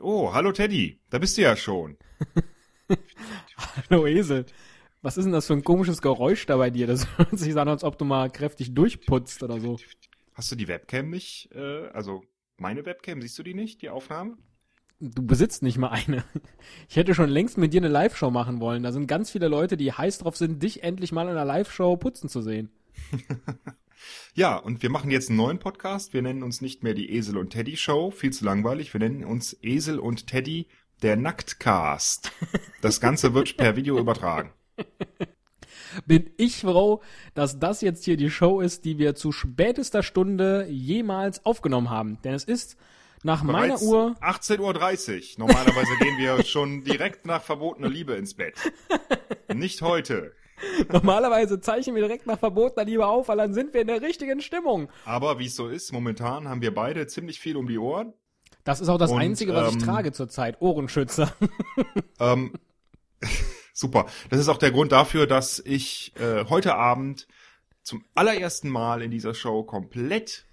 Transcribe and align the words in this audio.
Oh, 0.00 0.32
hallo 0.34 0.52
Teddy, 0.52 1.00
da 1.10 1.18
bist 1.18 1.38
du 1.38 1.42
ja 1.42 1.56
schon. 1.56 1.96
hallo 3.90 4.06
Esel. 4.06 4.44
Was 5.00 5.16
ist 5.16 5.24
denn 5.24 5.32
das 5.32 5.46
für 5.46 5.54
ein 5.54 5.64
komisches 5.64 6.02
Geräusch 6.02 6.44
da 6.46 6.56
bei 6.56 6.70
dir? 6.70 6.86
Das 6.86 7.06
hört 7.18 7.38
sich 7.38 7.56
an, 7.56 7.68
als 7.68 7.84
ob 7.84 7.96
du 7.98 8.04
mal 8.04 8.30
kräftig 8.30 8.74
durchputzt 8.74 9.42
oder 9.42 9.60
so. 9.60 9.78
Hast 10.34 10.52
du 10.52 10.56
die 10.56 10.68
Webcam 10.68 11.08
nicht? 11.08 11.50
Äh, 11.54 11.88
also 11.88 12.24
meine 12.58 12.84
Webcam, 12.84 13.22
siehst 13.22 13.38
du 13.38 13.42
die 13.42 13.54
nicht, 13.54 13.80
die 13.82 13.88
Aufnahme? 13.88 14.36
Du 14.98 15.26
besitzt 15.26 15.62
nicht 15.62 15.78
mal 15.78 15.90
eine. 15.90 16.24
Ich 16.88 16.96
hätte 16.96 17.14
schon 17.14 17.28
längst 17.28 17.58
mit 17.58 17.72
dir 17.72 17.80
eine 17.80 17.88
Live-Show 17.88 18.30
machen 18.30 18.60
wollen. 18.60 18.82
Da 18.82 18.92
sind 18.92 19.06
ganz 19.06 19.30
viele 19.30 19.48
Leute, 19.48 19.76
die 19.76 19.92
heiß 19.92 20.18
drauf 20.18 20.36
sind, 20.36 20.62
dich 20.62 20.82
endlich 20.82 21.12
mal 21.12 21.22
in 21.22 21.30
einer 21.30 21.44
Live-Show 21.44 21.96
putzen 21.96 22.28
zu 22.28 22.40
sehen. 22.40 22.70
ja, 24.34 24.56
und 24.56 24.82
wir 24.82 24.90
machen 24.90 25.10
jetzt 25.10 25.28
einen 25.28 25.38
neuen 25.38 25.58
Podcast. 25.58 26.12
Wir 26.12 26.22
nennen 26.22 26.42
uns 26.42 26.60
nicht 26.60 26.82
mehr 26.82 26.94
die 26.94 27.10
Esel 27.12 27.36
und 27.36 27.50
Teddy 27.50 27.76
Show, 27.76 28.10
viel 28.10 28.32
zu 28.32 28.44
langweilig. 28.44 28.92
Wir 28.92 29.00
nennen 29.00 29.24
uns 29.24 29.56
Esel 29.62 29.98
und 29.98 30.26
Teddy 30.26 30.68
der 31.02 31.16
Nacktcast. 31.16 32.32
Das 32.80 33.00
Ganze 33.00 33.34
wird 33.34 33.56
per 33.56 33.76
Video 33.76 33.98
übertragen. 33.98 34.52
Bin 36.06 36.30
ich 36.36 36.60
froh, 36.60 37.02
dass 37.34 37.58
das 37.58 37.80
jetzt 37.80 38.04
hier 38.04 38.16
die 38.16 38.30
Show 38.30 38.60
ist, 38.60 38.84
die 38.84 38.98
wir 38.98 39.14
zu 39.14 39.32
spätester 39.32 40.02
Stunde 40.02 40.66
jemals 40.68 41.44
aufgenommen 41.44 41.90
haben. 41.90 42.20
Denn 42.22 42.34
es 42.34 42.44
ist 42.44 42.76
nach 43.22 43.44
Bereits 43.44 43.82
meiner 43.82 43.82
Uhr 43.82 44.16
18.30 44.20 45.38
Uhr. 45.38 45.46
Normalerweise 45.46 45.96
gehen 46.00 46.18
wir 46.18 46.44
schon 46.44 46.84
direkt 46.84 47.26
nach 47.26 47.42
verbotener 47.42 47.88
Liebe 47.88 48.14
ins 48.14 48.34
Bett. 48.34 48.54
Nicht 49.52 49.82
heute. 49.82 50.34
Normalerweise 50.92 51.60
zeichnen 51.60 51.94
wir 51.94 52.02
direkt 52.02 52.26
nach 52.26 52.38
verbotener 52.38 52.84
Liebe 52.84 53.06
auf, 53.06 53.28
weil 53.28 53.36
dann 53.36 53.54
sind 53.54 53.74
wir 53.74 53.82
in 53.82 53.86
der 53.86 54.02
richtigen 54.02 54.40
Stimmung. 54.40 54.88
Aber 55.04 55.38
wie 55.38 55.46
es 55.46 55.56
so 55.56 55.68
ist, 55.68 55.92
momentan 55.92 56.48
haben 56.48 56.62
wir 56.62 56.74
beide 56.74 57.06
ziemlich 57.06 57.40
viel 57.40 57.56
um 57.56 57.66
die 57.68 57.78
Ohren. 57.78 58.12
Das 58.64 58.80
ist 58.80 58.88
auch 58.88 58.98
das 58.98 59.12
Und, 59.12 59.20
Einzige, 59.20 59.54
was 59.54 59.72
ähm, 59.72 59.78
ich 59.78 59.84
trage 59.84 60.12
zurzeit. 60.12 60.60
Ohrenschützer. 60.60 61.32
Ähm, 62.18 62.54
super. 63.74 64.06
Das 64.30 64.40
ist 64.40 64.48
auch 64.48 64.56
der 64.56 64.70
Grund 64.70 64.90
dafür, 64.90 65.26
dass 65.26 65.58
ich 65.58 66.14
äh, 66.18 66.46
heute 66.48 66.76
Abend 66.76 67.28
zum 67.82 68.06
allerersten 68.14 68.70
Mal 68.70 69.02
in 69.02 69.10
dieser 69.10 69.34
Show 69.34 69.64
komplett 69.64 70.46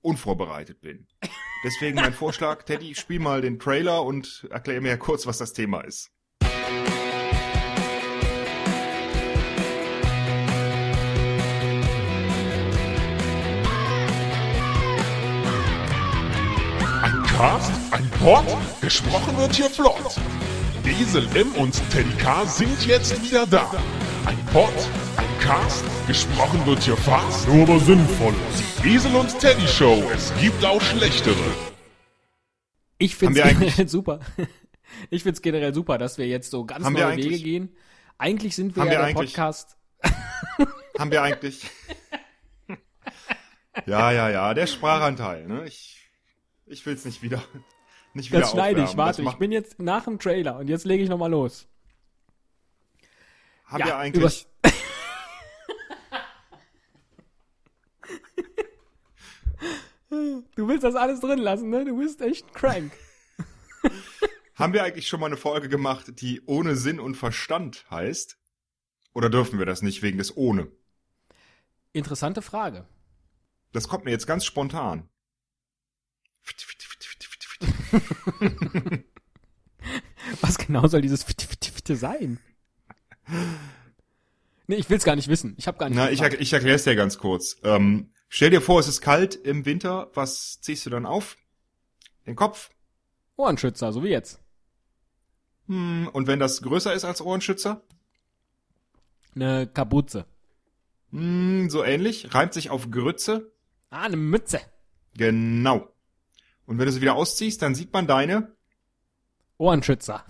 unvorbereitet 0.00 0.80
bin. 0.80 1.06
Deswegen 1.64 1.96
mein 1.96 2.14
Vorschlag, 2.14 2.62
Teddy, 2.62 2.94
spiel 2.94 3.20
mal 3.20 3.42
den 3.42 3.58
Trailer 3.58 4.02
und 4.04 4.48
erklär 4.50 4.80
mir 4.80 4.96
kurz, 4.96 5.26
was 5.26 5.36
das 5.36 5.52
Thema 5.52 5.82
ist. 5.82 6.10
Cast, 17.42 17.72
ein 17.90 18.08
Pod, 18.20 18.44
gesprochen 18.80 19.36
wird 19.36 19.52
hier 19.56 19.68
flott. 19.68 20.14
Esel 20.84 21.26
M 21.34 21.52
und 21.56 21.72
Teddy 21.90 22.16
K 22.16 22.46
sind 22.46 22.86
jetzt 22.86 23.20
wieder 23.20 23.48
da. 23.48 23.68
Ein 24.26 24.38
Pod, 24.52 24.72
ein 25.16 25.38
Cast, 25.40 25.84
gesprochen 26.06 26.64
wird 26.66 26.84
hier 26.84 26.96
fast, 26.96 27.48
nur 27.48 27.64
aber 27.64 27.80
sinnvoll. 27.80 28.32
Die 28.84 28.94
Esel 28.94 29.16
und 29.16 29.36
Teddy 29.40 29.66
Show, 29.66 30.08
es 30.14 30.32
gibt 30.40 30.64
auch 30.64 30.80
schlechtere. 30.80 31.34
Ich 32.98 33.16
find's 33.16 33.42
generell 33.42 33.88
super. 33.88 34.20
Ich 35.10 35.24
find's 35.24 35.42
generell 35.42 35.74
super, 35.74 35.98
dass 35.98 36.18
wir 36.18 36.28
jetzt 36.28 36.48
so 36.48 36.64
ganz 36.64 36.84
haben 36.84 36.92
neue 36.92 37.16
Wege 37.16 37.40
gehen. 37.40 37.74
Eigentlich 38.18 38.54
sind 38.54 38.76
wir 38.76 38.82
haben 38.82 38.92
ja 38.92 39.00
wir 39.00 39.06
der 39.06 39.14
Podcast. 39.14 39.76
haben 40.96 41.10
wir 41.10 41.22
eigentlich. 41.22 41.68
ja, 43.86 44.12
ja, 44.12 44.30
ja, 44.30 44.54
der 44.54 44.68
Sprachanteil, 44.68 45.48
ne? 45.48 45.64
Ich 45.66 46.01
ich 46.66 46.84
will 46.86 46.94
es 46.94 47.04
nicht 47.04 47.22
wieder. 47.22 47.42
Nicht 48.14 48.30
wieder 48.30 48.40
das 48.40 48.50
schneide 48.50 48.84
ich, 48.84 48.94
warte, 48.98 49.22
ich 49.22 49.32
bin 49.36 49.52
jetzt 49.52 49.78
nach 49.78 50.04
dem 50.04 50.18
Trailer 50.18 50.58
und 50.58 50.68
jetzt 50.68 50.84
lege 50.84 51.02
ich 51.02 51.08
nochmal 51.08 51.30
los. 51.30 51.66
Haben 53.64 53.80
ja, 53.80 53.86
wir 53.86 53.96
eigentlich. 53.96 54.46
du 60.10 60.68
willst 60.68 60.84
das 60.84 60.94
alles 60.94 61.20
drin 61.20 61.38
lassen, 61.38 61.70
ne? 61.70 61.86
Du 61.86 61.96
bist 61.96 62.20
echt 62.20 62.52
crank. 62.52 62.92
Haben 64.54 64.74
wir 64.74 64.84
eigentlich 64.84 65.08
schon 65.08 65.20
mal 65.20 65.26
eine 65.26 65.38
Folge 65.38 65.70
gemacht, 65.70 66.20
die 66.20 66.42
ohne 66.44 66.76
Sinn 66.76 67.00
und 67.00 67.14
Verstand 67.14 67.86
heißt? 67.90 68.38
Oder 69.14 69.30
dürfen 69.30 69.58
wir 69.58 69.64
das 69.64 69.80
nicht 69.80 70.02
wegen 70.02 70.18
des 70.18 70.36
ohne? 70.36 70.70
Interessante 71.92 72.42
Frage. 72.42 72.86
Das 73.72 73.88
kommt 73.88 74.04
mir 74.04 74.10
jetzt 74.10 74.26
ganz 74.26 74.44
spontan. 74.44 75.08
Was 80.40 80.58
genau 80.58 80.86
soll 80.86 81.02
dieses 81.02 81.26
sein? 81.88 82.38
Nee, 84.66 84.76
ich 84.76 84.88
will's 84.88 85.04
gar 85.04 85.16
nicht 85.16 85.28
wissen. 85.28 85.54
Ich 85.58 85.66
habe 85.66 85.78
gar 85.78 85.88
nicht. 85.88 85.96
Na, 85.96 86.10
ich, 86.10 86.22
ich 86.22 86.52
erkläre 86.52 86.76
es 86.76 86.84
dir 86.84 86.94
ganz 86.96 87.18
kurz. 87.18 87.56
Ähm, 87.64 88.10
stell 88.28 88.50
dir 88.50 88.60
vor, 88.60 88.80
es 88.80 88.88
ist 88.88 89.00
kalt 89.00 89.34
im 89.34 89.64
Winter. 89.66 90.10
Was 90.14 90.60
ziehst 90.60 90.86
du 90.86 90.90
dann 90.90 91.06
auf? 91.06 91.36
Den 92.26 92.36
Kopf? 92.36 92.70
Ohrenschützer, 93.36 93.92
so 93.92 94.02
wie 94.02 94.08
jetzt. 94.08 94.40
Hm, 95.66 96.08
und 96.12 96.26
wenn 96.26 96.38
das 96.38 96.62
größer 96.62 96.94
ist 96.94 97.04
als 97.04 97.20
Ohrenschützer? 97.20 97.82
Eine 99.34 99.66
Kapuze. 99.66 100.26
Hm, 101.10 101.68
so 101.70 101.84
ähnlich. 101.84 102.32
Reimt 102.34 102.54
sich 102.54 102.70
auf 102.70 102.90
Grütze. 102.90 103.52
Ah, 103.90 104.04
eine 104.04 104.16
Mütze. 104.16 104.60
Genau. 105.16 105.91
Und 106.66 106.78
wenn 106.78 106.86
du 106.86 106.92
sie 106.92 107.00
wieder 107.00 107.14
ausziehst, 107.14 107.62
dann 107.62 107.74
sieht 107.74 107.92
man 107.92 108.06
deine 108.06 108.54
Ohrenschützer. 109.58 110.24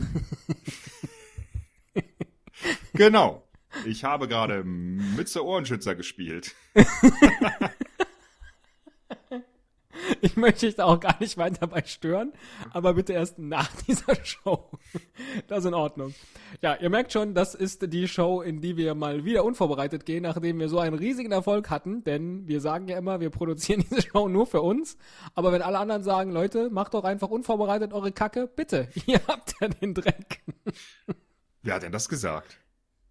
genau. 2.93 3.49
Ich 3.87 4.05
habe 4.05 4.29
gerade 4.29 4.63
Mütze 4.65 5.45
Ohrenschützer 5.45 5.95
gespielt. 5.95 6.55
Ich 10.21 10.37
möchte 10.37 10.67
dich 10.67 10.77
da 10.77 10.85
auch 10.85 11.01
gar 11.01 11.17
nicht 11.21 11.37
weiter 11.37 11.67
bei 11.67 11.83
stören, 11.85 12.33
aber 12.71 12.95
bitte 12.95 13.13
erst 13.13 13.39
nach 13.39 13.71
dieser 13.89 14.15
Show. 14.25 14.71
Das 15.49 15.61
ist 15.61 15.67
in 15.67 15.75
Ordnung. 15.75 16.15
Ja, 16.61 16.77
ihr 16.77 16.91
merkt 16.91 17.13
schon, 17.13 17.35
das 17.35 17.55
ist 17.55 17.93
die 17.93 18.09
Show, 18.09 18.43
in 18.43 18.61
die 18.61 18.77
wir 18.77 18.95
mal 18.95 19.25
wieder 19.25 19.45
unvorbereitet 19.45 20.07
gehen, 20.07 20.23
nachdem 20.23 20.59
wir 20.59 20.69
so 20.69 20.79
einen 20.79 20.97
riesigen 20.97 21.33
Erfolg 21.33 21.71
hatten, 21.71 22.05
denn 22.05 22.47
wir 22.47 22.61
sagen 22.61 22.89
ja 22.89 22.99
immer, 22.99 23.21
wir 23.21 23.31
produzieren 23.31 23.85
diese 23.91 24.03
Show 24.03 24.29
nur 24.29 24.47
für 24.47 24.63
uns, 24.63 24.97
aber 25.35 25.53
wenn 25.53 25.63
alle 25.63 25.79
anderen 25.79 26.03
sagen, 26.03 26.31
Leute, 26.31 26.71
macht 26.71 26.95
doch 26.95 27.05
einfach 27.05 27.29
unvorbereitet 27.29 27.93
eure 27.93 28.13
Kacke, 28.13 28.47
bitte, 28.47 28.89
ihr 29.07 29.21
habt 29.27 29.55
ja 29.61 29.69
den 29.69 29.95
Dreck. 29.95 30.43
Wer 31.63 31.75
hat 31.75 31.83
denn 31.83 31.93
das 31.93 32.09
gesagt? 32.09 32.59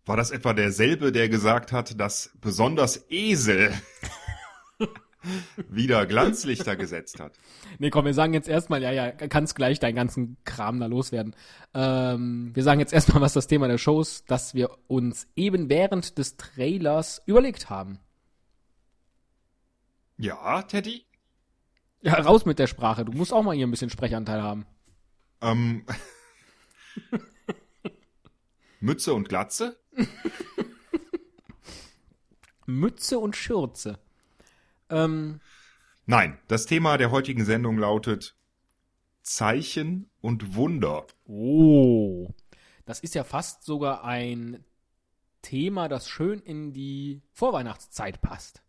War 0.05 0.17
das 0.17 0.31
etwa 0.31 0.53
derselbe, 0.53 1.11
der 1.11 1.29
gesagt 1.29 1.71
hat, 1.71 1.99
dass 1.99 2.31
besonders 2.41 3.05
Esel 3.09 3.71
wieder 5.69 6.05
Glanzlichter 6.05 6.75
gesetzt 6.75 7.19
hat. 7.19 7.33
Nee, 7.79 7.89
komm, 7.89 8.05
wir 8.05 8.13
sagen 8.13 8.33
jetzt 8.33 8.47
erstmal, 8.47 8.81
ja, 8.81 8.91
ja, 8.91 9.11
kannst 9.11 9.55
gleich 9.55 9.79
deinen 9.79 9.95
ganzen 9.95 10.37
Kram 10.43 10.79
da 10.79 10.87
loswerden. 10.87 11.35
Ähm, 11.73 12.51
wir 12.53 12.63
sagen 12.63 12.79
jetzt 12.79 12.93
erstmal, 12.93 13.21
was 13.21 13.33
das 13.33 13.47
Thema 13.47 13.67
der 13.67 13.77
Show 13.77 14.01
ist, 14.01 14.29
das 14.29 14.53
wir 14.53 14.69
uns 14.87 15.27
eben 15.35 15.69
während 15.69 16.17
des 16.17 16.37
Trailers 16.37 17.21
überlegt 17.25 17.69
haben. 17.69 17.99
Ja, 20.17 20.61
Teddy? 20.63 21.05
Ja, 22.01 22.15
raus 22.15 22.45
mit 22.45 22.59
der 22.59 22.67
Sprache. 22.67 23.05
Du 23.05 23.11
musst 23.11 23.33
auch 23.33 23.43
mal 23.43 23.55
hier 23.55 23.67
ein 23.67 23.71
bisschen 23.71 23.89
Sprechanteil 23.89 24.41
haben. 24.41 24.65
Ähm. 25.41 25.85
Mütze 28.79 29.13
und 29.13 29.29
Glatze? 29.29 29.79
Mütze 32.65 33.19
und 33.19 33.35
Schürze. 33.35 33.99
Ähm, 34.91 35.39
Nein, 36.05 36.37
das 36.47 36.65
Thema 36.65 36.97
der 36.97 37.11
heutigen 37.11 37.45
Sendung 37.45 37.77
lautet 37.77 38.35
Zeichen 39.21 40.09
und 40.19 40.55
Wunder. 40.55 41.05
Oh, 41.25 42.27
das 42.85 42.99
ist 42.99 43.15
ja 43.15 43.23
fast 43.23 43.63
sogar 43.63 44.03
ein 44.03 44.63
Thema, 45.41 45.87
das 45.87 46.09
schön 46.09 46.39
in 46.39 46.73
die 46.73 47.21
Vorweihnachtszeit 47.31 48.21
passt. 48.21 48.61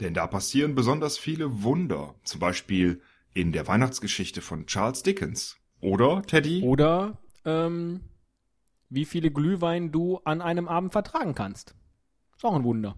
Denn 0.00 0.12
da 0.12 0.26
passieren 0.26 0.74
besonders 0.74 1.18
viele 1.18 1.62
Wunder. 1.62 2.14
Zum 2.22 2.40
Beispiel 2.40 3.00
in 3.32 3.52
der 3.52 3.66
Weihnachtsgeschichte 3.66 4.42
von 4.42 4.66
Charles 4.66 5.02
Dickens. 5.02 5.56
Oder, 5.80 6.22
Teddy? 6.22 6.62
Oder 6.62 7.18
ähm, 7.44 8.00
wie 8.88 9.04
viele 9.04 9.30
Glühwein 9.30 9.92
du 9.92 10.18
an 10.24 10.42
einem 10.42 10.68
Abend 10.68 10.92
vertragen 10.92 11.34
kannst. 11.34 11.74
Ist 12.34 12.44
auch 12.44 12.54
ein 12.54 12.64
Wunder. 12.64 12.96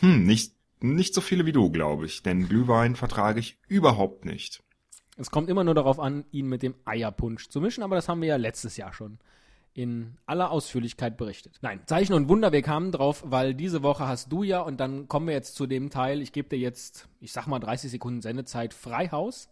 Hm, 0.00 0.24
nicht 0.24 0.54
nicht 0.82 1.14
so 1.14 1.20
viele 1.20 1.46
wie 1.46 1.52
du, 1.52 1.70
glaube 1.70 2.06
ich, 2.06 2.22
denn 2.22 2.48
Glühwein 2.48 2.96
vertrage 2.96 3.40
ich 3.40 3.58
überhaupt 3.68 4.24
nicht. 4.24 4.62
Es 5.16 5.30
kommt 5.30 5.48
immer 5.50 5.64
nur 5.64 5.74
darauf 5.74 6.00
an, 6.00 6.24
ihn 6.30 6.46
mit 6.46 6.62
dem 6.62 6.74
Eierpunsch 6.84 7.48
zu 7.48 7.60
mischen, 7.60 7.82
aber 7.82 7.96
das 7.96 8.08
haben 8.08 8.20
wir 8.20 8.28
ja 8.28 8.36
letztes 8.36 8.76
Jahr 8.76 8.92
schon 8.92 9.18
in 9.74 10.18
aller 10.26 10.50
Ausführlichkeit 10.50 11.16
berichtet. 11.16 11.58
Nein, 11.62 11.80
Zeichen 11.86 12.12
und 12.12 12.28
Wunder, 12.28 12.52
wir 12.52 12.62
kamen 12.62 12.92
drauf, 12.92 13.22
weil 13.26 13.54
diese 13.54 13.82
Woche 13.82 14.06
hast 14.06 14.30
du 14.30 14.42
ja, 14.42 14.60
und 14.60 14.80
dann 14.80 15.08
kommen 15.08 15.26
wir 15.26 15.34
jetzt 15.34 15.54
zu 15.54 15.66
dem 15.66 15.88
Teil, 15.88 16.20
ich 16.20 16.32
gebe 16.32 16.48
dir 16.50 16.58
jetzt, 16.58 17.08
ich 17.20 17.32
sag 17.32 17.46
mal 17.46 17.58
30 17.58 17.90
Sekunden 17.90 18.20
Sendezeit, 18.20 18.74
Freihaus. 18.74 19.48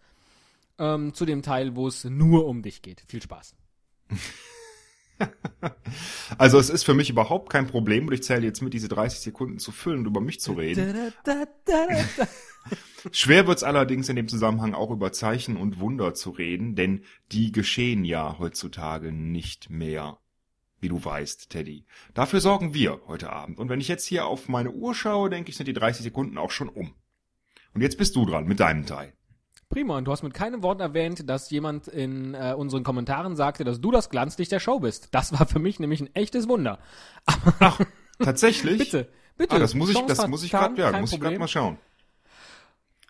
ähm, 0.79 1.15
zu 1.15 1.27
dem 1.27 1.43
Teil, 1.43 1.77
wo 1.77 1.87
es 1.89 2.05
nur 2.05 2.47
um 2.47 2.63
dich 2.63 2.83
geht. 2.83 3.03
Viel 3.07 3.23
Spaß. 3.23 3.55
Also 6.39 6.59
es 6.59 6.71
ist 6.71 6.85
für 6.85 6.95
mich 6.95 7.11
überhaupt 7.11 7.51
kein 7.51 7.67
Problem 7.67 8.07
und 8.07 8.15
ich 8.15 8.23
zähle 8.23 8.47
jetzt 8.47 8.63
mit, 8.63 8.73
diese 8.73 8.89
30 8.89 9.21
Sekunden 9.21 9.59
zu 9.59 9.73
füllen 9.73 10.01
und 10.01 10.07
über 10.07 10.21
mich 10.21 10.41
zu 10.41 10.53
reden. 10.53 11.13
Schwer 13.13 13.47
wird's 13.47 13.63
allerdings 13.63 14.09
in 14.09 14.17
dem 14.17 14.29
Zusammenhang 14.29 14.75
auch 14.75 14.91
über 14.91 15.13
Zeichen 15.13 15.57
und 15.57 15.81
Wunder 15.81 16.15
zu 16.15 16.31
reden, 16.31 16.77
denn 16.77 17.03
die 17.33 17.53
geschehen 17.53 18.05
ja 18.05 18.39
heutzutage 18.39 19.13
nicht 19.13 19.71
mehr. 19.71 20.19
Wie 20.81 20.89
du 20.89 21.05
weißt, 21.05 21.51
Teddy. 21.51 21.85
Dafür 22.15 22.41
sorgen 22.41 22.73
wir 22.73 23.01
heute 23.07 23.31
Abend. 23.31 23.59
Und 23.59 23.69
wenn 23.69 23.81
ich 23.81 23.89
jetzt 23.89 24.07
hier 24.07 24.27
auf 24.27 24.49
meine 24.49 24.71
Uhr 24.71 24.95
schaue, 24.95 25.29
denke 25.29 25.51
ich, 25.51 25.57
sind 25.57 25.67
die 25.67 25.75
30 25.75 26.03
Sekunden 26.03 26.39
auch 26.39 26.51
schon 26.51 26.71
um. 26.71 26.95
Und 27.75 27.83
jetzt 27.83 27.99
bist 27.99 28.17
du 28.17 28.25
dran 28.25 28.47
mit 28.47 28.61
deinem 28.61 28.87
Teil. 28.87 29.13
Prima, 29.71 29.97
und 29.97 30.05
du 30.05 30.11
hast 30.11 30.25
mit 30.25 30.35
keinem 30.35 30.65
Wort 30.65 30.81
erwähnt, 30.81 31.31
dass 31.31 31.49
jemand 31.51 31.87
in 31.87 32.35
äh, 32.35 32.55
unseren 32.59 32.83
Kommentaren 32.83 33.37
sagte, 33.37 33.63
dass 33.63 33.81
du 33.81 33.93
das 33.93 34.11
Glanzlicht 34.11 34.51
der 34.51 34.59
Show 34.59 34.81
bist. 34.81 35.09
Das 35.13 35.33
war 35.33 35.47
für 35.47 35.61
mich 35.61 35.79
nämlich 35.79 36.01
ein 36.01 36.13
echtes 36.17 36.49
Wunder. 36.49 36.81
Ach, 37.61 37.81
tatsächlich? 38.19 38.79
Bitte, 38.79 39.09
bitte. 39.37 39.55
Ah, 39.55 39.59
das 39.61 39.75
muss 39.75 39.91
ich, 39.91 39.97
Chance 39.97 40.13
das 40.13 40.27
muss 40.27 40.43
ich 40.43 40.51
gerade, 40.51 40.75
ja, 40.77 40.91
kein 40.91 41.03
muss 41.03 41.13
ich 41.13 41.21
gerade 41.21 41.37
Problem. 41.37 41.41
mal 41.41 41.49
schauen. 41.49 41.79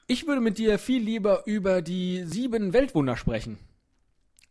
Ich 0.07 0.27
würde 0.27 0.43
mit 0.43 0.59
dir 0.59 0.79
viel 0.79 1.03
lieber 1.03 1.47
über 1.47 1.81
die 1.81 2.25
sieben 2.25 2.75
Weltwunder 2.75 3.17
sprechen. 3.17 3.59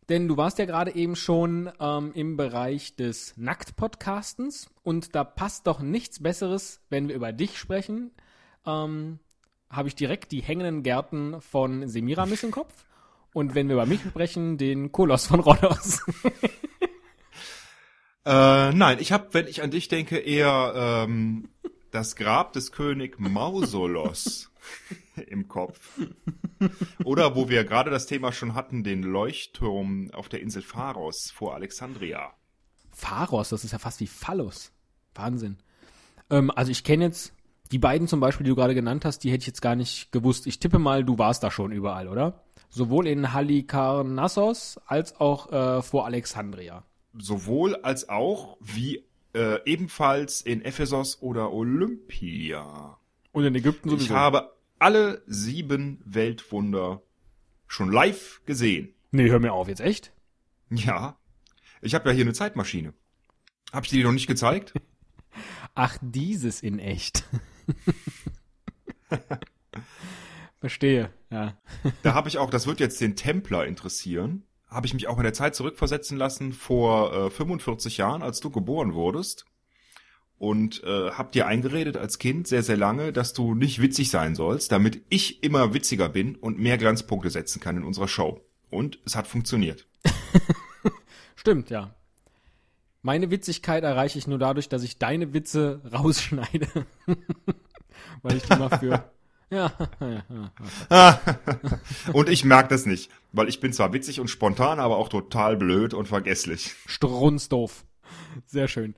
Denn 0.08 0.26
du 0.26 0.36
warst 0.36 0.58
ja 0.58 0.64
gerade 0.64 0.92
eben 0.92 1.14
schon 1.14 1.70
ähm, 1.78 2.10
im 2.14 2.36
Bereich 2.36 2.96
des 2.96 3.36
Nackt-Podcastens 3.36 4.68
und 4.82 5.14
da 5.14 5.22
passt 5.22 5.68
doch 5.68 5.78
nichts 5.78 6.20
Besseres, 6.20 6.80
wenn 6.90 7.06
wir 7.06 7.14
über 7.14 7.32
dich 7.32 7.56
sprechen. 7.56 8.10
Ähm, 8.66 9.20
Habe 9.70 9.88
ich 9.88 9.94
direkt 9.94 10.32
die 10.32 10.42
hängenden 10.42 10.82
Gärten 10.82 11.40
von 11.40 11.88
Semiramis 11.88 12.42
im 12.42 12.50
Kopf. 12.50 12.72
Und 13.32 13.54
wenn 13.54 13.68
wir 13.68 13.74
über 13.74 13.86
mich 13.86 14.00
sprechen, 14.00 14.58
den 14.58 14.90
Kolos 14.90 15.26
von 15.26 15.40
Rhodos. 15.40 16.00
Äh, 18.22 18.72
nein, 18.72 18.98
ich 19.00 19.12
habe, 19.12 19.28
wenn 19.32 19.46
ich 19.46 19.62
an 19.62 19.70
dich 19.70 19.88
denke, 19.88 20.18
eher 20.18 20.74
ähm, 20.76 21.48
das 21.90 22.16
Grab 22.16 22.52
des 22.52 22.70
König 22.70 23.18
Mausolos 23.18 24.50
im 25.26 25.48
Kopf. 25.48 25.98
Oder 27.04 27.34
wo 27.34 27.48
wir 27.48 27.64
gerade 27.64 27.90
das 27.90 28.06
Thema 28.06 28.32
schon 28.32 28.54
hatten, 28.54 28.84
den 28.84 29.02
Leuchtturm 29.02 30.10
auf 30.12 30.28
der 30.28 30.42
Insel 30.42 30.60
Pharos 30.60 31.30
vor 31.30 31.54
Alexandria. 31.54 32.34
Pharos, 32.92 33.48
das 33.48 33.64
ist 33.64 33.72
ja 33.72 33.78
fast 33.78 34.00
wie 34.00 34.06
Phallus. 34.06 34.70
Wahnsinn. 35.14 35.56
Ähm, 36.28 36.50
also 36.50 36.70
ich 36.70 36.84
kenne 36.84 37.06
jetzt 37.06 37.32
die 37.72 37.78
beiden 37.78 38.08
zum 38.08 38.20
Beispiel, 38.20 38.44
die 38.44 38.50
du 38.50 38.56
gerade 38.56 38.74
genannt 38.74 39.04
hast, 39.04 39.20
die 39.24 39.30
hätte 39.30 39.42
ich 39.42 39.46
jetzt 39.46 39.62
gar 39.62 39.76
nicht 39.76 40.10
gewusst. 40.12 40.46
Ich 40.46 40.58
tippe 40.58 40.78
mal, 40.78 41.04
du 41.04 41.18
warst 41.18 41.42
da 41.42 41.50
schon 41.50 41.72
überall, 41.72 42.08
oder? 42.08 42.44
Sowohl 42.68 43.06
in 43.06 43.32
Halikarnassos 43.32 44.80
als 44.86 45.18
auch 45.20 45.52
äh, 45.52 45.82
vor 45.82 46.06
Alexandria. 46.06 46.84
Sowohl 47.18 47.76
als 47.76 48.08
auch 48.08 48.56
wie 48.60 49.04
äh, 49.34 49.58
ebenfalls 49.64 50.40
in 50.40 50.62
Ephesos 50.62 51.20
oder 51.22 51.52
Olympia. 51.52 52.98
Und 53.32 53.44
in 53.44 53.54
Ägypten 53.54 53.88
Ich 53.88 53.94
sowieso. 53.94 54.14
habe 54.14 54.52
alle 54.78 55.22
sieben 55.26 56.00
Weltwunder 56.04 57.02
schon 57.66 57.92
live 57.92 58.40
gesehen. 58.46 58.94
nee, 59.12 59.28
hör 59.28 59.38
mir 59.38 59.52
auf, 59.52 59.68
jetzt 59.68 59.80
echt? 59.80 60.12
Ja, 60.70 61.16
ich 61.82 61.94
habe 61.94 62.08
ja 62.08 62.14
hier 62.14 62.24
eine 62.24 62.32
Zeitmaschine. 62.32 62.94
Hab 63.72 63.84
ich 63.84 63.90
dir 63.90 63.98
die 63.98 64.04
noch 64.04 64.12
nicht 64.12 64.26
gezeigt? 64.26 64.72
Ach, 65.74 65.96
dieses 66.00 66.62
in 66.62 66.78
echt. 66.80 67.24
Verstehe, 70.60 71.10
ja. 71.30 71.56
Da 72.02 72.14
habe 72.14 72.28
ich 72.28 72.38
auch, 72.38 72.50
das 72.50 72.66
wird 72.66 72.80
jetzt 72.80 73.00
den 73.00 73.16
Templer 73.16 73.66
interessieren, 73.66 74.44
habe 74.68 74.86
ich 74.86 74.94
mich 74.94 75.08
auch 75.08 75.16
in 75.16 75.24
der 75.24 75.32
Zeit 75.32 75.54
zurückversetzen 75.54 76.16
lassen 76.16 76.52
vor 76.52 77.26
äh, 77.26 77.30
45 77.30 77.96
Jahren, 77.96 78.22
als 78.22 78.40
du 78.40 78.50
geboren 78.50 78.94
wurdest. 78.94 79.46
Und 80.38 80.82
äh, 80.84 81.10
hab 81.10 81.32
dir 81.32 81.46
eingeredet 81.46 81.98
als 81.98 82.18
Kind 82.18 82.46
sehr, 82.48 82.62
sehr 82.62 82.78
lange, 82.78 83.12
dass 83.12 83.34
du 83.34 83.54
nicht 83.54 83.82
witzig 83.82 84.08
sein 84.08 84.34
sollst, 84.34 84.72
damit 84.72 85.02
ich 85.10 85.42
immer 85.42 85.74
witziger 85.74 86.08
bin 86.08 86.34
und 86.34 86.58
mehr 86.58 86.78
Glanzpunkte 86.78 87.28
setzen 87.28 87.60
kann 87.60 87.76
in 87.76 87.84
unserer 87.84 88.08
Show. 88.08 88.40
Und 88.70 88.98
es 89.04 89.16
hat 89.16 89.26
funktioniert. 89.26 89.86
Stimmt, 91.36 91.68
ja. 91.68 91.94
Meine 93.02 93.30
Witzigkeit 93.30 93.82
erreiche 93.82 94.18
ich 94.18 94.26
nur 94.26 94.38
dadurch, 94.38 94.68
dass 94.68 94.82
ich 94.82 94.98
deine 94.98 95.34
Witze 95.34 95.82
rausschneide. 95.92 96.86
Weil 98.22 98.36
ich 98.36 98.42
die 98.44 98.56
mal 98.56 98.78
für. 98.78 99.10
Ja. 99.52 99.72
Und 102.12 102.28
ich 102.28 102.44
merk 102.44 102.68
das 102.68 102.86
nicht, 102.86 103.10
weil 103.32 103.48
ich 103.48 103.58
bin 103.58 103.72
zwar 103.72 103.92
witzig 103.92 104.20
und 104.20 104.28
spontan, 104.28 104.78
aber 104.78 104.96
auch 104.96 105.08
total 105.08 105.56
blöd 105.56 105.92
und 105.92 106.06
vergesslich. 106.06 106.76
Strunzdoof. 106.86 107.84
Sehr 108.46 108.68
schön. 108.68 108.94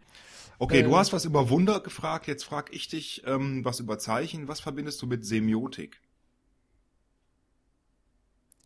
Okay, 0.58 0.80
Äh, 0.80 0.82
du 0.82 0.94
hast 0.94 1.14
was 1.14 1.24
über 1.24 1.48
Wunder 1.48 1.80
gefragt, 1.80 2.26
jetzt 2.26 2.44
frag 2.44 2.70
ich 2.74 2.86
dich 2.88 3.22
ähm, 3.26 3.64
was 3.64 3.80
über 3.80 3.98
Zeichen. 3.98 4.46
Was 4.46 4.60
verbindest 4.60 5.00
du 5.00 5.06
mit 5.06 5.24
Semiotik? 5.24 6.02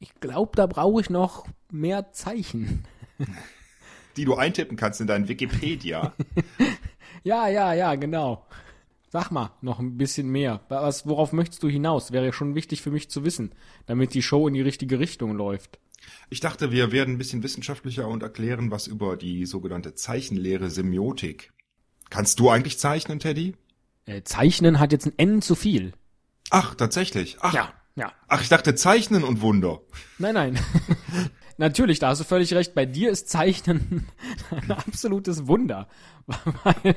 Ich 0.01 0.13
glaube, 0.19 0.57
da 0.57 0.67
brauche 0.67 1.01
ich 1.01 1.09
noch 1.09 1.47
mehr 1.71 2.11
Zeichen. 2.13 2.85
Die 4.17 4.25
du 4.25 4.35
eintippen 4.35 4.77
kannst 4.77 5.01
in 5.01 5.07
dein 5.07 5.29
Wikipedia. 5.29 6.13
Ja, 7.23 7.49
ja, 7.49 7.73
ja, 7.75 7.95
genau. 7.97 8.47
Sag 9.09 9.31
mal, 9.31 9.53
noch 9.61 9.79
ein 9.79 9.97
bisschen 9.97 10.29
mehr. 10.29 10.61
Was, 10.69 11.07
worauf 11.07 11.33
möchtest 11.33 11.63
du 11.63 11.69
hinaus? 11.69 12.13
Wäre 12.13 12.33
schon 12.33 12.55
wichtig 12.55 12.83
für 12.83 12.91
mich 12.91 13.09
zu 13.09 13.25
wissen, 13.25 13.53
damit 13.87 14.15
die 14.15 14.23
Show 14.23 14.49
in 14.49 14.55
die 14.55 14.63
richtige 14.63 14.99
Richtung 14.99 15.37
läuft. 15.37 15.79
Ich 16.29 16.41
dachte, 16.41 16.71
wir 16.73 16.93
werden 16.93 17.15
ein 17.15 17.19
bisschen 17.19 17.43
wissenschaftlicher 17.43 18.09
und 18.09 18.23
erklären 18.23 18.71
was 18.71 18.87
über 18.87 19.17
die 19.17 19.47
sogenannte 19.47 19.95
Zeichenlehre 19.95 20.71
Semiotik. 20.71 21.53
Kannst 22.11 22.39
du 22.41 22.51
eigentlich 22.51 22.79
zeichnen, 22.79 23.19
Teddy? 23.19 23.55
Äh, 24.07 24.23
Zeichnen 24.23 24.79
hat 24.79 24.93
jetzt 24.93 25.07
ein 25.07 25.15
N 25.19 25.43
zu 25.43 25.55
viel. 25.55 25.93
Ach, 26.51 26.75
tatsächlich. 26.75 27.39
Ach, 27.41 27.55
Ja, 27.55 27.73
ja. 27.97 28.13
ach, 28.29 28.41
ich 28.43 28.49
dachte 28.49 28.75
Zeichnen 28.75 29.25
und 29.25 29.41
Wunder. 29.41 29.81
Nein, 30.19 30.35
nein. 30.35 30.59
Natürlich, 31.59 31.99
da 31.99 32.09
hast 32.09 32.21
du 32.21 32.25
völlig 32.25 32.53
recht. 32.55 32.75
Bei 32.75 32.85
dir 32.87 33.11
ist 33.11 33.29
Zeichnen 33.29 34.07
ein 34.51 34.71
absolutes 34.71 35.47
Wunder. 35.47 35.89
Weil, 36.27 36.95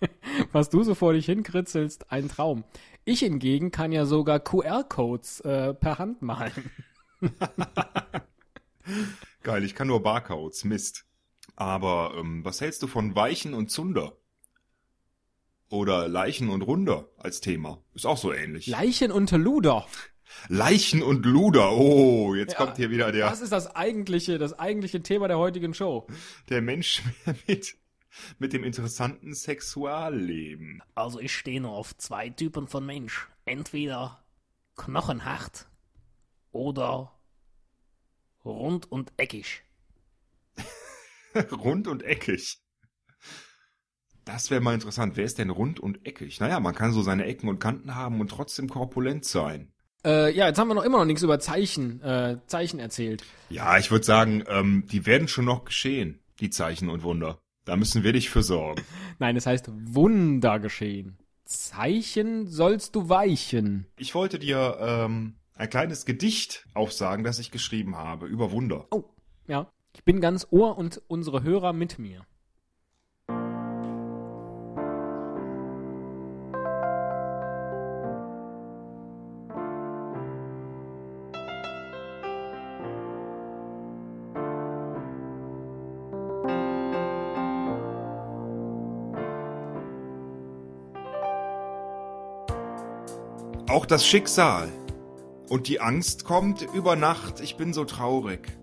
was 0.52 0.70
du 0.70 0.82
so 0.82 0.94
vor 0.94 1.12
dich 1.12 1.26
hinkritzelst, 1.26 2.10
ein 2.10 2.28
Traum. 2.28 2.64
Ich 3.04 3.20
hingegen 3.20 3.70
kann 3.70 3.92
ja 3.92 4.04
sogar 4.06 4.40
QR-Codes 4.40 5.40
äh, 5.40 5.74
per 5.74 5.98
Hand 5.98 6.22
malen. 6.22 6.70
Geil, 9.42 9.64
ich 9.64 9.74
kann 9.74 9.88
nur 9.88 10.02
Barcodes, 10.02 10.64
Mist. 10.64 11.04
Aber 11.56 12.14
ähm, 12.18 12.44
was 12.44 12.60
hältst 12.60 12.82
du 12.82 12.86
von 12.86 13.14
Weichen 13.14 13.54
und 13.54 13.70
Zunder? 13.70 14.16
Oder 15.68 16.08
Leichen 16.08 16.48
und 16.48 16.62
Runder 16.62 17.08
als 17.16 17.40
Thema? 17.40 17.82
Ist 17.94 18.06
auch 18.06 18.16
so 18.16 18.32
ähnlich. 18.32 18.66
Leichen 18.66 19.12
und 19.12 19.30
Luder. 19.30 19.86
Leichen 20.48 21.02
und 21.02 21.24
Luder. 21.26 21.72
Oh, 21.72 22.34
jetzt 22.34 22.52
Ja, 22.52 22.58
kommt 22.58 22.76
hier 22.76 22.90
wieder 22.90 23.12
der, 23.12 23.28
Das 23.28 23.40
ist 23.40 23.52
das 23.52 23.74
eigentliche, 23.74 24.38
das 24.38 24.58
eigentliche 24.58 25.02
Thema 25.02 25.28
der 25.28 25.38
heutigen 25.38 25.74
Show. 25.74 26.06
der 26.48 26.62
Mensch 26.62 27.02
mit, 27.46 27.76
mit 28.38 28.52
dem 28.52 28.64
interessanten 28.64 29.34
Sexualleben. 29.34 30.82
Also 30.94 31.20
ich 31.20 31.34
stehe 31.34 31.60
nur 31.60 31.72
auf 31.72 31.96
zwei 31.96 32.30
Typen 32.30 32.66
von 32.66 32.84
Mensch. 32.84 33.28
Entweder 33.44 34.22
knochenhart 34.76 35.68
oder 36.52 37.12
rund 38.44 38.90
und 38.90 39.12
eckig. 39.16 39.62
rund 41.52 41.86
und 41.86 42.02
eckig. 42.02 42.60
Das 44.24 44.50
wäre 44.50 44.60
mal 44.60 44.74
interessant. 44.74 45.16
Wer 45.16 45.24
ist 45.24 45.38
denn 45.38 45.50
rund 45.50 45.80
und 45.80 46.06
eckig? 46.06 46.40
Naja, 46.40 46.60
man 46.60 46.74
kann 46.74 46.92
so 46.92 47.02
seine 47.02 47.24
Ecken 47.24 47.48
und 47.48 47.58
Kanten 47.58 47.94
haben 47.94 48.20
und 48.20 48.30
trotzdem 48.30 48.68
korpulent 48.68 49.24
sein. 49.24 49.72
Äh, 50.04 50.34
ja, 50.34 50.46
jetzt 50.46 50.58
haben 50.58 50.68
wir 50.68 50.74
noch 50.74 50.84
immer 50.84 50.98
noch 50.98 51.04
nichts 51.04 51.22
über 51.22 51.40
Zeichen, 51.40 52.00
äh, 52.00 52.38
Zeichen 52.46 52.78
erzählt. 52.78 53.24
Ja, 53.50 53.76
ich 53.76 53.90
würde 53.90 54.04
sagen, 54.04 54.44
ähm, 54.46 54.86
die 54.90 55.04
werden 55.04 55.28
schon 55.28 55.44
noch 55.44 55.64
geschehen, 55.64 56.22
die 56.40 56.50
Zeichen 56.50 56.88
und 56.88 57.02
Wunder. 57.02 57.39
Da 57.64 57.76
müssen 57.76 58.02
wir 58.02 58.12
dich 58.12 58.30
für 58.30 58.42
sorgen. 58.42 58.82
Nein, 59.18 59.36
es 59.36 59.46
heißt 59.46 59.70
Wunder 59.70 60.58
geschehen. 60.58 61.18
Zeichen 61.44 62.46
sollst 62.46 62.94
du 62.94 63.08
weichen. 63.08 63.86
Ich 63.96 64.14
wollte 64.14 64.38
dir 64.38 64.76
ähm, 64.80 65.34
ein 65.54 65.68
kleines 65.68 66.06
Gedicht 66.06 66.66
aufsagen, 66.74 67.24
das 67.24 67.38
ich 67.38 67.50
geschrieben 67.50 67.96
habe 67.96 68.26
über 68.26 68.50
Wunder. 68.52 68.86
Oh, 68.90 69.04
ja. 69.46 69.70
Ich 69.92 70.04
bin 70.04 70.20
ganz 70.20 70.46
Ohr 70.50 70.78
und 70.78 71.02
unsere 71.08 71.42
Hörer 71.42 71.72
mit 71.72 71.98
mir. 71.98 72.24
Das 93.90 94.06
Schicksal 94.06 94.68
Und 95.48 95.66
die 95.66 95.80
Angst 95.80 96.24
kommt 96.24 96.62
über 96.74 96.94
Nacht. 96.94 97.40
Ich 97.40 97.56
bin 97.56 97.72
so 97.72 97.84
traurig. 97.84 98.56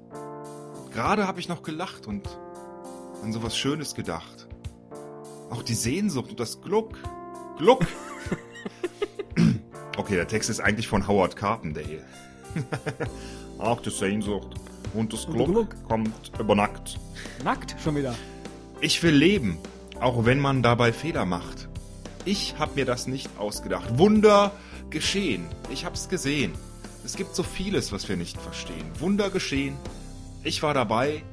Gerade 0.93 1.27
habe 1.27 1.41
ich 1.41 1.50
noch 1.50 1.63
gelacht 1.63 2.07
und 2.07 2.29
an 3.22 3.34
sowas 3.34 3.57
Schönes 3.57 3.93
gedacht. 3.93 4.48
Auch 5.50 5.63
die 5.63 5.74
Sehnsucht 5.74 6.29
und 6.29 6.39
das 6.39 6.62
Gluck. 6.62 6.98
Gluck. 7.57 7.86
okay, 9.98 10.15
der 10.15 10.29
Text 10.29 10.50
ist 10.50 10.62
eigentlich 10.62 10.88
von 10.88 11.07
Howard 11.10 11.36
Carpendale. 11.36 12.05
Auch 13.57 13.81
die 13.81 13.89
Sehnsucht 13.89 14.55
und 14.93 15.12
das 15.12 15.25
Und 15.25 15.34
Gluck, 15.34 15.48
Gluck. 15.48 15.75
kommt 15.89 16.31
über 16.39 16.55
Nacht. 16.55 17.00
Nackt 17.43 17.75
schon 17.84 17.98
wieder. 17.98 18.15
Ich 18.79 19.03
will 19.03 19.13
leben, 19.13 19.57
auch 20.00 20.25
wenn 20.25 20.39
man 20.39 20.63
dabei 20.63 20.93
Fehler 20.93 21.25
macht. 21.25 21.67
Ich 22.24 22.55
hab 22.60 22.75
mir 22.75 22.86
das 22.86 23.07
nicht 23.07 23.29
ausgedacht. 23.38 23.98
Wunder 23.98 24.51
geschehen. 24.89 25.48
Ich 25.72 25.86
hab's 25.86 26.10
gesehen. 26.10 26.53
Es 27.03 27.15
gibt 27.15 27.36
so 27.36 27.44
vieles, 27.44 27.91
was 27.91 28.10
wir 28.10 28.17
nicht 28.17 28.39
verstehen. 28.39 28.89
Wunder 29.00 29.29
geschehen. 29.29 29.77
Ich 30.44 30.63
war 30.63 30.74
dabei. 30.74 31.24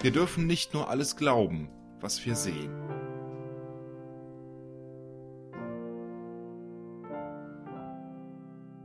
Wir 0.00 0.12
dürfen 0.12 0.46
nicht 0.46 0.74
nur 0.74 0.88
alles 0.88 1.16
glauben, 1.16 1.68
was 2.00 2.24
wir 2.24 2.36
sehen. 2.36 2.70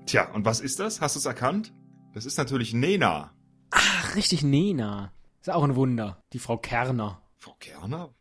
Tja, 0.05 0.29
und 0.33 0.45
was 0.45 0.59
ist 0.59 0.79
das? 0.79 1.01
Hast 1.01 1.15
du 1.15 1.19
es 1.19 1.25
erkannt? 1.25 1.73
Das 2.13 2.25
ist 2.25 2.37
natürlich 2.37 2.73
Nena. 2.73 3.31
Ach, 3.71 4.15
richtig, 4.15 4.43
Nena. 4.43 5.11
Ist 5.41 5.49
auch 5.49 5.63
ein 5.63 5.75
Wunder. 5.75 6.21
Die 6.33 6.39
Frau 6.39 6.57
Kerner. 6.57 7.21
Frau 7.37 7.55
Kerner? 7.59 8.13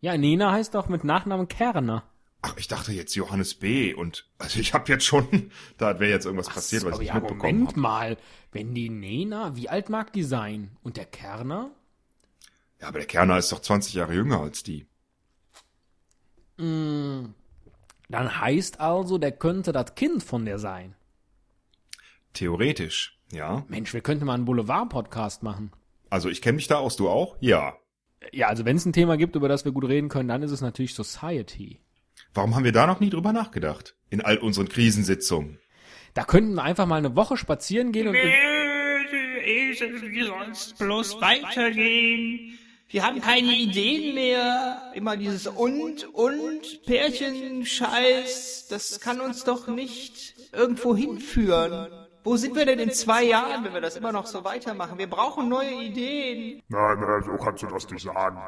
Ja, 0.00 0.16
Nena 0.16 0.52
heißt 0.52 0.74
doch 0.74 0.88
mit 0.88 1.04
Nachnamen 1.04 1.48
Kerner. 1.48 2.04
Ach, 2.40 2.56
ich 2.56 2.68
dachte 2.68 2.92
jetzt 2.92 3.14
Johannes 3.16 3.54
B. 3.54 3.94
Und 3.94 4.28
also 4.38 4.60
ich 4.60 4.74
habe 4.74 4.90
jetzt 4.92 5.04
schon, 5.04 5.50
da 5.78 5.98
wäre 5.98 6.10
jetzt 6.10 6.24
irgendwas 6.24 6.48
passiert, 6.48 6.84
was 6.84 7.00
ich 7.00 7.08
ja, 7.08 7.14
nicht 7.14 7.22
mitbekommen 7.24 7.60
Moment 7.60 7.76
mal. 7.76 8.16
Wenn 8.52 8.74
die 8.74 8.88
Nena, 8.88 9.56
wie 9.56 9.68
alt 9.68 9.88
mag 9.88 10.12
die 10.12 10.22
sein? 10.22 10.76
Und 10.82 10.96
der 10.96 11.04
Kerner? 11.04 11.70
Ja, 12.80 12.88
aber 12.88 12.98
der 12.98 13.08
Kerner 13.08 13.38
ist 13.38 13.50
doch 13.50 13.60
20 13.60 13.94
Jahre 13.94 14.14
jünger 14.14 14.40
als 14.40 14.62
die. 14.62 14.86
Mm, 16.58 17.34
dann 18.08 18.40
heißt 18.40 18.80
also, 18.80 19.18
der 19.18 19.32
könnte 19.32 19.72
das 19.72 19.94
Kind 19.96 20.22
von 20.22 20.44
der 20.44 20.58
sein. 20.58 20.94
Theoretisch, 22.34 23.18
ja. 23.32 23.64
Mensch, 23.68 23.92
wir 23.92 24.00
könnten 24.00 24.26
mal 24.26 24.34
einen 24.34 24.44
Boulevard-Podcast 24.44 25.42
machen. 25.42 25.72
Also 26.08 26.28
ich 26.28 26.40
kenne 26.40 26.56
mich 26.56 26.68
da 26.68 26.76
aus, 26.76 26.96
du 26.96 27.08
auch? 27.08 27.36
Ja. 27.40 27.76
Ja, 28.32 28.48
also 28.48 28.64
wenn 28.64 28.76
es 28.76 28.86
ein 28.86 28.92
Thema 28.92 29.16
gibt, 29.16 29.36
über 29.36 29.48
das 29.48 29.64
wir 29.64 29.72
gut 29.72 29.86
reden 29.86 30.08
können, 30.08 30.28
dann 30.28 30.42
ist 30.42 30.50
es 30.50 30.60
natürlich 30.60 30.94
Society. 30.94 31.80
Warum 32.34 32.54
haben 32.54 32.64
wir 32.64 32.72
da 32.72 32.86
noch 32.86 33.00
nie 33.00 33.10
drüber 33.10 33.32
nachgedacht? 33.32 33.96
In 34.10 34.20
all 34.20 34.38
unseren 34.38 34.68
Krisensitzungen. 34.68 35.58
Da 36.14 36.24
könnten 36.24 36.54
wir 36.54 36.62
einfach 36.62 36.86
mal 36.86 36.96
eine 36.96 37.16
Woche 37.16 37.36
spazieren 37.36 37.92
gehen 37.92 38.08
und... 38.08 38.14
Wie 38.14 40.24
soll's 40.24 40.74
bloß 40.74 41.20
weitergehen? 41.20 42.58
Wir 42.90 43.04
haben 43.04 43.20
keine 43.20 43.54
Ideen 43.54 44.14
mehr. 44.14 44.92
Immer 44.94 45.16
dieses 45.16 45.46
und, 45.46 46.04
und, 46.14 46.82
Pärchenscheiß. 46.86 48.68
Das 48.68 49.00
kann 49.00 49.20
uns 49.20 49.44
doch 49.44 49.68
nicht 49.68 50.34
irgendwo 50.52 50.96
hinführen. 50.96 51.88
Wo 52.24 52.36
sind 52.36 52.56
wir 52.56 52.66
denn 52.66 52.78
in 52.78 52.90
zwei 52.90 53.24
Jahren, 53.24 53.64
wenn 53.64 53.74
wir 53.74 53.80
das 53.80 53.96
immer 53.96 54.12
noch 54.12 54.26
so 54.26 54.44
weitermachen? 54.44 54.98
Wir 54.98 55.08
brauchen 55.08 55.48
neue 55.48 55.70
Ideen. 55.70 56.62
Nein, 56.68 57.00
nein, 57.00 57.22
so 57.24 57.42
kannst 57.42 57.62
du 57.62 57.66
das 57.66 57.90
nicht 57.90 58.02
sagen. 58.02 58.38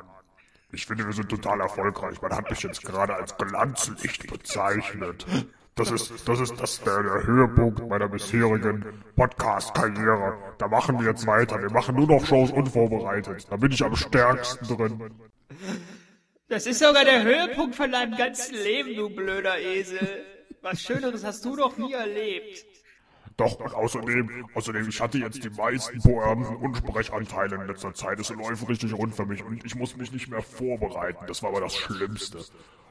Ich 0.72 0.86
finde, 0.86 1.06
wir 1.06 1.12
sind 1.12 1.28
total 1.28 1.60
erfolgreich. 1.60 2.20
Man 2.22 2.32
hat 2.32 2.48
mich 2.48 2.62
jetzt 2.62 2.82
gerade 2.82 3.14
als 3.14 3.36
Glanzlicht 3.36 4.26
bezeichnet. 4.30 5.26
Das 5.74 5.90
ist, 5.90 6.28
das 6.28 6.40
ist 6.40 6.60
das 6.60 6.80
der, 6.82 7.02
der 7.02 7.26
Höhepunkt 7.26 7.88
meiner 7.88 8.08
bisherigen 8.08 9.02
Podcast-Karriere. 9.16 10.36
Da 10.58 10.68
machen 10.68 10.98
wir 11.00 11.06
jetzt 11.06 11.26
weiter. 11.26 11.60
Wir 11.60 11.70
machen 11.70 11.96
nur 11.96 12.06
noch 12.06 12.24
Shows 12.24 12.50
unvorbereitet. 12.50 13.46
Da 13.50 13.56
bin 13.56 13.72
ich 13.72 13.82
am 13.82 13.96
stärksten 13.96 14.66
drin. 14.66 15.10
Das 16.48 16.66
ist 16.66 16.80
sogar 16.80 17.04
der 17.04 17.22
Höhepunkt 17.22 17.76
von 17.76 17.90
deinem 17.90 18.16
ganzen 18.16 18.54
Leben, 18.54 18.94
du 18.96 19.08
blöder 19.08 19.58
Esel. 19.58 20.24
Was 20.62 20.82
Schöneres 20.82 21.24
hast 21.24 21.44
du 21.44 21.56
doch 21.56 21.76
nie 21.78 21.92
erlebt. 21.92 22.66
Doch, 23.40 23.58
und 23.58 23.74
außerdem, 23.74 24.46
außerdem, 24.54 24.88
ich 24.88 25.00
hatte 25.00 25.18
jetzt 25.18 25.42
die 25.42 25.50
meisten 25.50 25.98
Pointen 26.00 26.56
und 26.56 26.76
Sprechanteile 26.76 27.56
in 27.56 27.66
letzter 27.66 27.94
Zeit. 27.94 28.20
Es 28.20 28.28
läuft 28.30 28.68
richtig 28.68 28.92
rund 28.92 29.14
für 29.14 29.26
mich 29.26 29.42
und 29.42 29.64
ich 29.64 29.74
muss 29.74 29.96
mich 29.96 30.12
nicht 30.12 30.28
mehr 30.28 30.42
vorbereiten. 30.42 31.24
Das 31.26 31.42
war 31.42 31.50
aber 31.50 31.60
das 31.60 31.74
Schlimmste. 31.74 32.38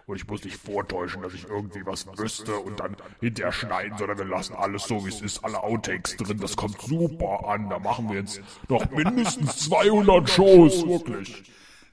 Und 0.08 0.16
ich 0.16 0.28
muss 0.28 0.44
nicht 0.44 0.58
vortäuschen, 0.58 1.22
dass 1.22 1.36
ich 1.36 1.48
irgendwie 1.48 1.86
was 1.86 2.08
wüsste 2.18 2.56
und 2.56 2.80
dann 2.80 2.98
hinterher 3.20 3.52
schneiden, 3.52 3.96
sondern 3.96 4.18
wir 4.18 4.26
lassen 4.26 4.56
alles 4.56 4.86
so, 4.86 5.06
wie 5.06 5.10
es 5.10 5.22
ist. 5.22 5.44
Alle 5.44 5.62
Outtakes 5.62 6.18
drin, 6.18 6.40
das 6.40 6.58
kommt 6.58 6.82
super 6.82 7.48
an. 7.48 7.70
Da 7.70 7.78
machen 7.78 8.10
wir 8.10 8.16
jetzt 8.18 8.42
noch 8.70 8.90
mindestens 8.90 9.70
200 9.70 10.28
Shows, 10.28 10.88
wirklich. 10.88 11.44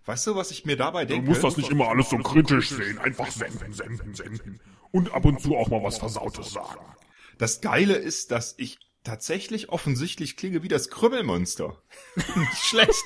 Weißt 0.06 0.28
du, 0.28 0.34
was 0.34 0.50
ich 0.50 0.64
mir 0.64 0.76
dabei 0.76 1.04
Du 1.04 1.12
denke? 1.12 1.28
musst 1.28 1.44
das 1.44 1.58
nicht 1.58 1.70
immer 1.70 1.88
alles 1.88 2.08
so 2.08 2.16
kritisch 2.16 2.70
sehen. 2.70 2.98
Einfach 3.00 3.30
senden, 3.30 3.74
senden, 3.74 4.14
senden. 4.14 4.60
Und 4.92 5.12
ab 5.12 5.24
und 5.26 5.40
zu 5.42 5.54
auch 5.54 5.68
mal 5.68 5.82
was 5.82 5.98
Versautes 5.98 6.52
sagen. 6.52 6.80
Das 7.38 7.60
Geile 7.60 7.94
ist, 7.94 8.30
dass 8.30 8.54
ich 8.56 8.78
tatsächlich 9.04 9.68
offensichtlich 9.68 10.36
klinge 10.36 10.62
wie 10.62 10.68
das 10.68 10.88
Krümmelmonster. 10.88 11.80
Nicht 12.16 12.62
schlecht. 12.62 13.04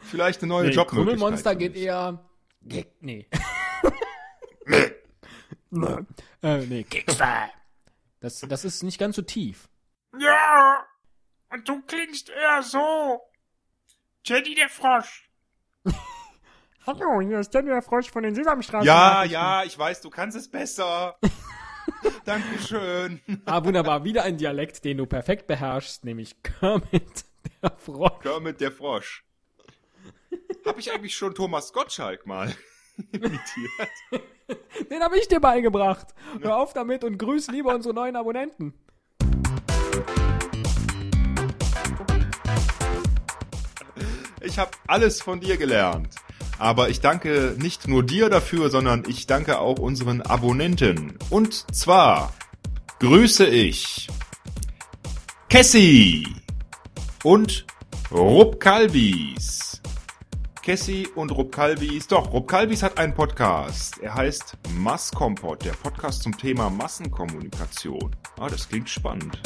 Vielleicht 0.00 0.42
eine 0.42 0.48
neue 0.48 0.68
Nee, 0.68 0.74
Jobmöglichkeit. 0.74 1.16
Krümmelmonster 1.18 1.56
geht 1.56 1.76
eher... 1.76 2.24
Ge 2.62 2.86
nee. 3.00 3.28
äh, 6.42 6.58
nee, 6.66 6.82
Gangster. 6.84 7.50
Das, 8.20 8.40
das 8.40 8.64
ist 8.64 8.82
nicht 8.82 8.98
ganz 8.98 9.16
so 9.16 9.22
tief. 9.22 9.68
Ja, 10.18 10.86
und 11.50 11.68
du 11.68 11.82
klingst 11.82 12.30
eher 12.30 12.62
so. 12.62 13.20
Jenny 14.24 14.54
der 14.54 14.70
Frosch. 14.70 15.28
Hallo, 16.86 17.20
hier 17.20 17.40
ist 17.40 17.54
Danny 17.54 17.68
der 17.68 17.82
Frosch 17.82 18.10
von 18.10 18.22
den 18.22 18.34
Sesamstraßen. 18.34 18.86
Ja, 18.86 19.24
ja, 19.24 19.64
ich 19.64 19.78
weiß, 19.78 20.00
du 20.00 20.08
kannst 20.08 20.38
es 20.38 20.50
besser. 20.50 21.18
Dankeschön. 22.24 23.20
Ah, 23.44 23.64
wunderbar. 23.64 24.04
Wieder 24.04 24.22
ein 24.22 24.36
Dialekt, 24.36 24.84
den 24.84 24.98
du 24.98 25.06
perfekt 25.06 25.46
beherrschst, 25.46 26.04
nämlich 26.04 26.42
Kermit 26.42 27.24
der 27.62 27.70
Frosch. 27.76 28.22
Kermit 28.22 28.60
der 28.60 28.72
Frosch. 28.72 29.24
Hab 30.64 30.78
ich 30.78 30.92
eigentlich 30.92 31.14
schon 31.14 31.34
Thomas 31.34 31.72
Gottschalk 31.72 32.26
mal 32.26 32.54
imitiert? 33.12 33.90
Den 34.90 35.02
habe 35.02 35.18
ich 35.18 35.28
dir 35.28 35.40
beigebracht. 35.40 36.08
Hör 36.40 36.56
auf 36.56 36.72
damit 36.72 37.04
und 37.04 37.18
grüß 37.18 37.48
lieber 37.48 37.74
unsere 37.74 37.94
neuen 37.94 38.16
Abonnenten. 38.16 38.74
Ich 44.40 44.58
habe 44.58 44.70
alles 44.86 45.22
von 45.22 45.40
dir 45.40 45.56
gelernt. 45.56 46.14
Aber 46.58 46.88
ich 46.88 47.00
danke 47.00 47.54
nicht 47.58 47.88
nur 47.88 48.02
dir 48.02 48.30
dafür, 48.30 48.70
sondern 48.70 49.04
ich 49.08 49.26
danke 49.26 49.58
auch 49.58 49.78
unseren 49.78 50.22
Abonnenten. 50.22 51.18
Und 51.30 51.74
zwar 51.74 52.32
grüße 53.00 53.46
ich 53.46 54.08
Cassie 55.48 56.26
und 57.22 57.66
Rupp 58.10 58.60
Kalbis. 58.60 59.80
Cassie 60.64 61.06
und 61.14 61.30
Rupp 61.30 61.52
Kalbis. 61.52 62.06
Doch, 62.06 62.32
Rupp 62.32 62.48
Kalbis 62.48 62.82
hat 62.82 62.96
einen 62.96 63.14
Podcast. 63.14 63.98
Er 63.98 64.14
heißt 64.14 64.56
Masskompott, 64.76 65.64
der 65.64 65.72
Podcast 65.72 66.22
zum 66.22 66.36
Thema 66.36 66.70
Massenkommunikation. 66.70 68.16
Ah, 68.38 68.48
das 68.48 68.68
klingt 68.68 68.88
spannend. 68.88 69.40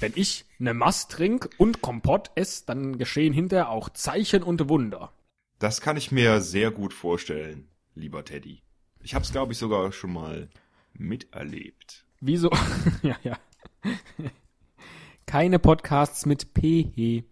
Wenn 0.00 0.12
ich 0.14 0.46
ne 0.58 0.72
Mast 0.72 1.10
trink 1.12 1.50
und 1.58 1.82
Kompott 1.82 2.30
esse, 2.34 2.64
dann 2.64 2.96
geschehen 2.96 3.34
hinterher 3.34 3.68
auch 3.68 3.90
Zeichen 3.90 4.42
und 4.42 4.70
Wunder. 4.70 5.12
Das 5.58 5.82
kann 5.82 5.98
ich 5.98 6.10
mir 6.10 6.40
sehr 6.40 6.70
gut 6.70 6.94
vorstellen, 6.94 7.68
lieber 7.94 8.24
Teddy. 8.24 8.62
Ich 9.02 9.14
habe 9.14 9.26
es, 9.26 9.30
glaube 9.30 9.52
ich, 9.52 9.58
sogar 9.58 9.92
schon 9.92 10.14
mal 10.14 10.48
miterlebt. 10.94 12.06
Wieso? 12.20 12.50
ja, 13.02 13.16
ja. 13.22 13.38
Keine 15.26 15.58
Podcasts 15.58 16.24
mit 16.24 16.48
PH. 16.54 17.24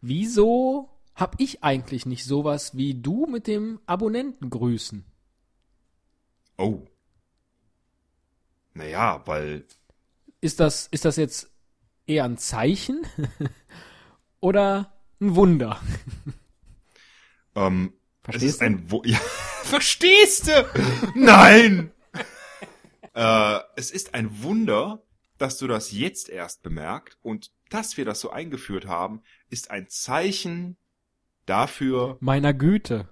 Wieso 0.00 0.88
hab 1.14 1.38
ich 1.38 1.62
eigentlich 1.62 2.06
nicht 2.06 2.24
sowas 2.24 2.74
wie 2.74 2.94
du 2.94 3.26
mit 3.26 3.46
dem 3.46 3.80
Abonnenten 3.84 4.48
grüßen? 4.48 5.04
Oh. 6.56 6.86
Naja, 8.72 9.22
weil 9.26 9.66
Ist 10.40 10.58
das, 10.58 10.88
ist 10.90 11.04
das 11.04 11.16
jetzt 11.16 11.53
eher 12.06 12.24
ein 12.24 12.38
Zeichen 12.38 13.06
oder 14.40 14.92
ein 15.20 15.34
Wunder? 15.36 15.80
ähm, 17.54 17.92
es 18.22 18.22
Verstehst 18.22 18.44
ist 18.54 18.60
du? 18.60 18.64
ein 18.66 18.90
Wo 18.90 19.02
ja, 19.06 19.18
Verstehst 19.62 20.48
du? 20.48 20.66
Nein! 21.14 21.90
äh, 23.14 23.58
es 23.76 23.90
ist 23.90 24.14
ein 24.14 24.42
Wunder, 24.42 25.02
dass 25.38 25.58
du 25.58 25.66
das 25.66 25.92
jetzt 25.92 26.28
erst 26.28 26.62
bemerkt 26.62 27.18
und 27.22 27.50
dass 27.70 27.96
wir 27.96 28.04
das 28.04 28.20
so 28.20 28.30
eingeführt 28.30 28.86
haben, 28.86 29.22
ist 29.50 29.70
ein 29.70 29.88
Zeichen 29.88 30.76
dafür 31.46 32.16
Meiner 32.20 32.54
Güte. 32.54 33.08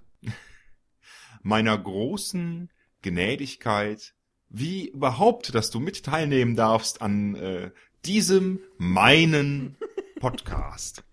meiner 1.43 1.77
großen 1.77 2.71
Gnädigkeit, 3.03 4.15
wie 4.49 4.89
überhaupt, 4.89 5.55
dass 5.55 5.71
du 5.71 5.81
mit 5.81 6.05
teilnehmen 6.05 6.55
darfst 6.55 7.03
an 7.03 7.35
äh, 7.35 7.71
diesem 8.05 8.61
meinen 8.79 9.77
Podcast. 10.21 11.05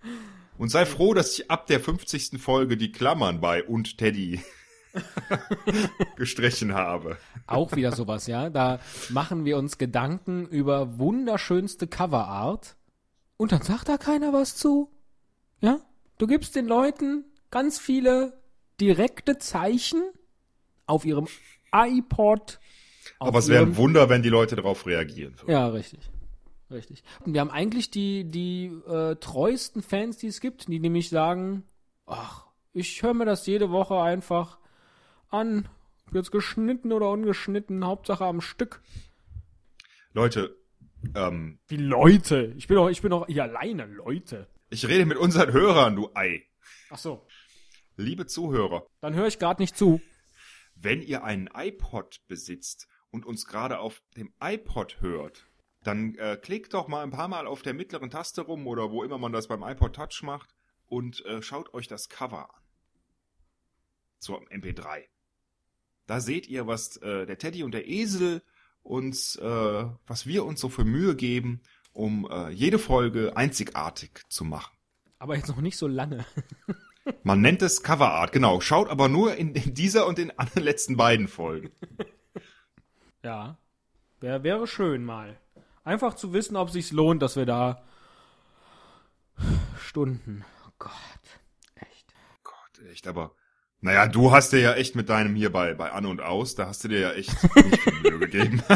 Und 0.58 0.69
sei 0.69 0.86
froh, 0.86 1.13
dass 1.13 1.38
ich 1.39 1.50
ab 1.50 1.67
der 1.67 1.79
50. 1.79 2.41
Folge 2.41 2.77
die 2.77 2.91
Klammern 2.91 3.39
bei 3.39 3.63
und 3.63 3.98
Teddy 3.98 4.41
gestrichen 6.17 6.74
habe. 6.74 7.17
Auch 7.48 7.75
wieder 7.75 7.91
sowas, 7.91 8.27
ja. 8.27 8.50
Da 8.50 8.79
machen 9.10 9.46
wir 9.46 9.58
uns 9.58 9.77
Gedanken 9.77 10.46
über 10.48 10.98
wunderschönste 11.00 11.88
Coverart 11.88 12.75
und 13.38 13.51
dann 13.51 13.62
sagt 13.62 13.88
da 13.88 13.98
keiner 13.98 14.34
was 14.34 14.55
zu. 14.55 14.91
Ja? 15.62 15.79
Du 16.17 16.27
gibst 16.27 16.55
den 16.55 16.65
Leuten 16.65 17.24
ganz 17.51 17.79
viele 17.79 18.39
direkte 18.81 19.38
Zeichen 19.38 20.03
auf 20.86 21.05
ihrem 21.05 21.27
iPod. 21.74 22.60
Auf 23.19 23.29
Aber 23.29 23.39
es 23.39 23.48
wäre 23.48 23.65
ein 23.65 23.77
Wunder, 23.77 24.10
wenn 24.10 24.24
die 24.24 24.29
Leute 24.29 24.55
darauf 24.55 24.86
reagieren 24.86 25.36
würden. 25.39 25.51
Ja, 25.51 25.67
richtig. 25.67 26.10
Richtig. 26.72 27.04
Und 27.26 27.34
wir 27.34 27.42
haben 27.42 27.50
eigentlich 27.50 27.90
die, 27.90 28.30
die 28.30 28.66
äh, 28.88 29.16
treuesten 29.16 29.82
Fans, 29.82 30.18
die 30.18 30.28
es 30.28 30.40
gibt, 30.40 30.68
die 30.68 30.80
nämlich 30.80 31.10
sagen, 31.10 31.64
ach, 32.06 32.46
ich 32.74 33.02
höre 33.02 33.14
mir 33.16 33.26
das 33.26 33.46
jede 33.48 33.72
Woche 33.72 34.00
einfach 34.00 34.60
an. 35.30 35.68
Jetzt 36.14 36.32
geschnitten 36.32 36.92
oder 36.92 37.10
ungeschnitten, 37.12 37.86
Hauptsache 37.86 38.26
am 38.26 38.42
Stück. 38.42 38.82
Leute, 40.14 40.56
ähm, 41.16 41.60
Wie 41.68 41.78
Leute. 41.78 42.54
Ich 42.58 42.68
bin 42.68 42.76
doch, 42.76 42.90
ich 42.90 43.02
bin 43.02 43.12
doch 43.12 43.28
hier 43.28 43.44
alleine, 43.44 43.86
Leute. 43.86 44.48
ich 44.70 44.88
rede 44.88 45.06
mit 45.06 45.18
unseren 45.18 45.52
Hörern, 45.54 45.96
du 45.96 46.10
Ei. 46.16 46.44
Ach 46.90 46.98
so. 46.98 47.26
Liebe 47.96 48.26
Zuhörer, 48.26 48.88
Dann 49.02 49.14
höre 49.14 49.28
ich 49.28 49.40
gerade 49.40 49.62
nicht 49.62 49.78
zu. 49.78 50.02
wenn 50.76 51.02
ihr 51.02 51.24
einen 51.24 51.50
iPod 51.54 52.22
besitzt 52.28 52.88
und 53.12 53.26
uns 53.26 53.46
gerade 53.46 53.80
auf 53.80 54.02
dem 54.16 54.34
iPod 54.42 55.02
hört, 55.02 55.48
dann 55.83 56.15
äh, 56.15 56.38
klickt 56.41 56.74
doch 56.74 56.88
mal 56.88 57.03
ein 57.03 57.12
paar 57.12 57.27
Mal 57.27 57.48
auf 57.48 57.62
der 57.62 57.74
mittleren 57.74 58.09
Taste 58.09 58.41
rum 58.41 58.67
oder 58.67 58.91
wo 58.91 59.03
immer 59.03 59.17
man 59.17 59.31
das 59.31 59.48
beim 59.48 59.63
iPod 59.63 59.95
Touch 59.95 60.21
macht 60.24 60.53
und 60.88 61.25
äh, 61.25 61.41
schaut 61.41 61.74
euch 61.74 61.88
das 61.88 62.09
Cover 62.09 62.50
an. 62.53 62.62
Zur 64.19 64.41
MP3. 64.50 65.05
Da 66.05 66.19
seht 66.19 66.48
ihr, 66.48 66.67
was 66.67 66.98
äh, 66.98 67.25
der 67.25 67.38
Teddy 67.38 67.63
und 67.63 67.71
der 67.71 67.88
Esel 67.88 68.41
uns, 68.83 69.36
äh, 69.38 69.86
was 70.07 70.25
wir 70.25 70.43
uns 70.45 70.59
so 70.59 70.67
für 70.67 70.83
Mühe 70.83 71.15
geben, 71.15 71.62
um 71.93 72.27
äh, 72.29 72.50
jede 72.50 72.79
Folge 72.79 73.38
einzigartig 73.38 74.24
zu 74.29 74.43
machen. 74.43 74.75
Aber 75.19 75.36
jetzt 75.36 75.50
noch 75.50 75.62
nicht 75.62 75.77
so 75.77 75.88
lange. 75.88 76.25
Man 77.24 77.41
nennt 77.41 77.62
es 77.62 77.83
Coverart, 77.83 78.31
genau. 78.31 78.62
Schaut 78.62 78.89
aber 78.89 79.07
nur 79.09 79.36
in, 79.36 79.53
in 79.53 79.74
dieser 79.74 80.05
und 80.07 80.17
den 80.17 80.31
letzten 80.55 80.98
beiden 80.98 81.27
Folgen. 81.27 81.71
Ja. 83.24 83.57
Wär, 84.19 84.43
wäre 84.43 84.67
schön 84.67 85.05
mal. 85.05 85.39
Einfach 85.89 86.13
zu 86.13 86.34
wissen, 86.34 86.55
ob 86.55 86.69
sich's 86.69 86.91
lohnt, 86.91 87.19
dass 87.24 87.36
wir 87.36 87.48
da 87.48 87.81
Stunden. 89.79 90.46
Oh 90.67 90.72
Gott. 90.77 90.91
Echt. 91.74 92.13
Gott, 92.43 92.86
echt, 92.91 93.08
aber. 93.08 93.31
Naja, 93.81 94.05
du 94.05 94.31
hast 94.31 94.53
dir 94.53 94.60
ja 94.60 94.74
echt 94.74 94.96
mit 94.96 95.10
deinem 95.10 95.34
hier 95.34 95.51
bei, 95.51 95.74
bei 95.74 95.91
An 95.91 96.05
und 96.05 96.22
Aus, 96.22 96.53
da 96.53 96.67
hast 96.67 96.84
du 96.84 96.89
dir 96.89 97.00
ja 97.00 97.12
echt 97.13 97.31
nicht 97.55 97.81
viel 97.81 98.01
Mühe 98.01 98.19
gegeben. 98.19 98.63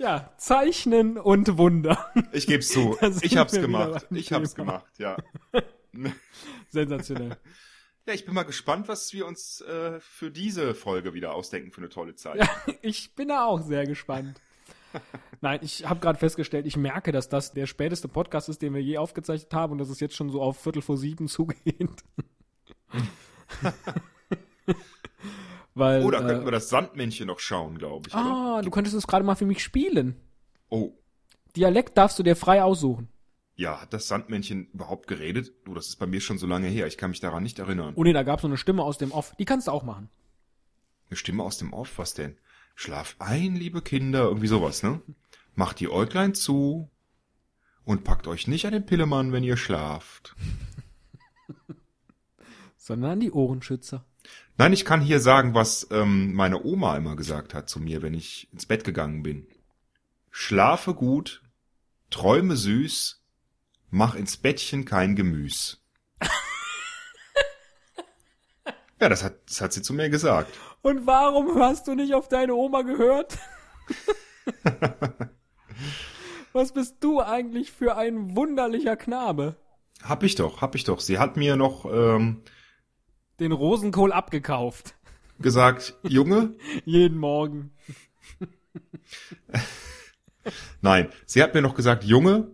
Ja, 0.00 0.32
Zeichnen 0.38 1.18
und 1.18 1.58
Wunder. 1.58 2.12
Ich 2.30 2.46
geb's 2.46 2.68
zu. 2.68 2.96
Ich 3.20 3.36
hab's 3.36 3.52
gemacht. 3.52 4.06
Ich 4.12 4.32
hab's 4.32 4.54
gemacht, 4.54 4.92
ja. 4.98 5.16
Sensationell. 6.68 7.36
Ja, 8.08 8.14
ich 8.14 8.24
bin 8.24 8.32
mal 8.32 8.44
gespannt, 8.44 8.88
was 8.88 9.12
wir 9.12 9.26
uns 9.26 9.60
äh, 9.60 10.00
für 10.00 10.30
diese 10.30 10.74
Folge 10.74 11.12
wieder 11.12 11.34
ausdenken 11.34 11.72
für 11.72 11.82
eine 11.82 11.90
tolle 11.90 12.14
Zeit. 12.14 12.36
Ja, 12.36 12.48
ich 12.80 13.14
bin 13.14 13.28
da 13.28 13.44
auch 13.44 13.60
sehr 13.60 13.84
gespannt. 13.84 14.40
Nein, 15.42 15.60
ich 15.60 15.86
habe 15.86 16.00
gerade 16.00 16.18
festgestellt, 16.18 16.66
ich 16.66 16.78
merke, 16.78 17.12
dass 17.12 17.28
das 17.28 17.52
der 17.52 17.66
späteste 17.66 18.08
Podcast 18.08 18.48
ist, 18.48 18.62
den 18.62 18.72
wir 18.72 18.80
je 18.80 18.96
aufgezeichnet 18.96 19.52
haben 19.52 19.72
und 19.72 19.78
dass 19.78 19.90
es 19.90 20.00
jetzt 20.00 20.16
schon 20.16 20.30
so 20.30 20.40
auf 20.40 20.58
Viertel 20.58 20.80
vor 20.80 20.96
sieben 20.96 21.28
zugeht. 21.28 22.02
Weil, 25.74 26.02
Oder 26.02 26.20
äh, 26.20 26.26
könnten 26.26 26.46
wir 26.46 26.52
das 26.52 26.70
Sandmännchen 26.70 27.26
noch 27.26 27.40
schauen, 27.40 27.76
glaube 27.76 28.08
ich. 28.08 28.14
Oder? 28.14 28.24
Ah, 28.24 28.62
du 28.62 28.70
könntest 28.70 28.96
es 28.96 29.06
gerade 29.06 29.22
mal 29.26 29.34
für 29.34 29.44
mich 29.44 29.62
spielen. 29.62 30.18
Oh, 30.70 30.92
Dialekt 31.56 31.98
darfst 31.98 32.18
du 32.18 32.22
dir 32.22 32.36
frei 32.36 32.62
aussuchen. 32.62 33.08
Ja, 33.58 33.80
hat 33.80 33.92
das 33.92 34.06
Sandmännchen 34.06 34.68
überhaupt 34.72 35.08
geredet? 35.08 35.52
Du, 35.64 35.74
das 35.74 35.88
ist 35.88 35.96
bei 35.96 36.06
mir 36.06 36.20
schon 36.20 36.38
so 36.38 36.46
lange 36.46 36.68
her. 36.68 36.86
Ich 36.86 36.96
kann 36.96 37.10
mich 37.10 37.18
daran 37.18 37.42
nicht 37.42 37.58
erinnern. 37.58 37.92
Oh 37.96 38.04
nee, 38.04 38.12
da 38.12 38.22
gab 38.22 38.38
es 38.38 38.42
so 38.42 38.48
eine 38.48 38.56
Stimme 38.56 38.84
aus 38.84 38.98
dem 38.98 39.10
Off. 39.10 39.34
Die 39.36 39.44
kannst 39.44 39.66
du 39.66 39.72
auch 39.72 39.82
machen. 39.82 40.08
Eine 41.10 41.16
Stimme 41.16 41.42
aus 41.42 41.58
dem 41.58 41.72
Off, 41.72 41.98
was 41.98 42.14
denn? 42.14 42.36
Schlaf 42.76 43.16
ein, 43.18 43.56
liebe 43.56 43.82
Kinder, 43.82 44.22
irgendwie 44.22 44.46
sowas, 44.46 44.84
ne? 44.84 45.02
Macht 45.56 45.80
die 45.80 45.90
Äuglein 45.90 46.34
zu 46.34 46.88
und 47.84 48.04
packt 48.04 48.28
euch 48.28 48.46
nicht 48.46 48.64
an 48.64 48.72
den 48.72 48.86
Pillemann, 48.86 49.32
wenn 49.32 49.42
ihr 49.42 49.56
schlaft. 49.56 50.36
Sondern 52.76 53.10
an 53.10 53.20
die 53.20 53.32
Ohrenschützer. 53.32 54.04
Nein, 54.56 54.72
ich 54.72 54.84
kann 54.84 55.00
hier 55.00 55.18
sagen, 55.18 55.54
was 55.54 55.88
ähm, 55.90 56.32
meine 56.32 56.62
Oma 56.62 56.96
immer 56.96 57.16
gesagt 57.16 57.54
hat 57.54 57.68
zu 57.68 57.80
mir, 57.80 58.02
wenn 58.02 58.14
ich 58.14 58.48
ins 58.52 58.66
Bett 58.66 58.84
gegangen 58.84 59.24
bin. 59.24 59.48
Schlafe 60.30 60.94
gut, 60.94 61.42
träume 62.10 62.56
süß, 62.56 63.18
mach 63.90 64.14
ins 64.14 64.36
Bettchen 64.36 64.84
kein 64.84 65.16
Gemüs. 65.16 65.82
ja, 69.00 69.08
das 69.08 69.22
hat, 69.22 69.34
das 69.48 69.60
hat 69.60 69.72
sie 69.72 69.82
zu 69.82 69.92
mir 69.94 70.08
gesagt. 70.10 70.52
Und 70.82 71.06
warum 71.06 71.58
hast 71.60 71.86
du 71.88 71.94
nicht 71.94 72.14
auf 72.14 72.28
deine 72.28 72.54
Oma 72.54 72.82
gehört? 72.82 73.38
Was 76.52 76.72
bist 76.72 76.96
du 77.00 77.20
eigentlich 77.20 77.72
für 77.72 77.96
ein 77.96 78.34
wunderlicher 78.36 78.96
Knabe? 78.96 79.56
Hab 80.02 80.22
ich 80.22 80.34
doch, 80.34 80.60
hab 80.60 80.74
ich 80.74 80.84
doch. 80.84 81.00
Sie 81.00 81.18
hat 81.18 81.36
mir 81.36 81.56
noch 81.56 81.84
ähm, 81.84 82.42
Den 83.40 83.52
Rosenkohl 83.52 84.12
abgekauft. 84.12 84.94
gesagt, 85.38 85.94
Junge, 86.02 86.56
Jeden 86.84 87.18
Morgen. 87.18 87.72
nein, 90.80 91.10
sie 91.26 91.42
hat 91.42 91.54
mir 91.54 91.62
noch 91.62 91.74
gesagt, 91.74 92.04
Junge, 92.04 92.50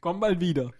Komm 0.00 0.20
mal 0.20 0.40
wieder. 0.40 0.72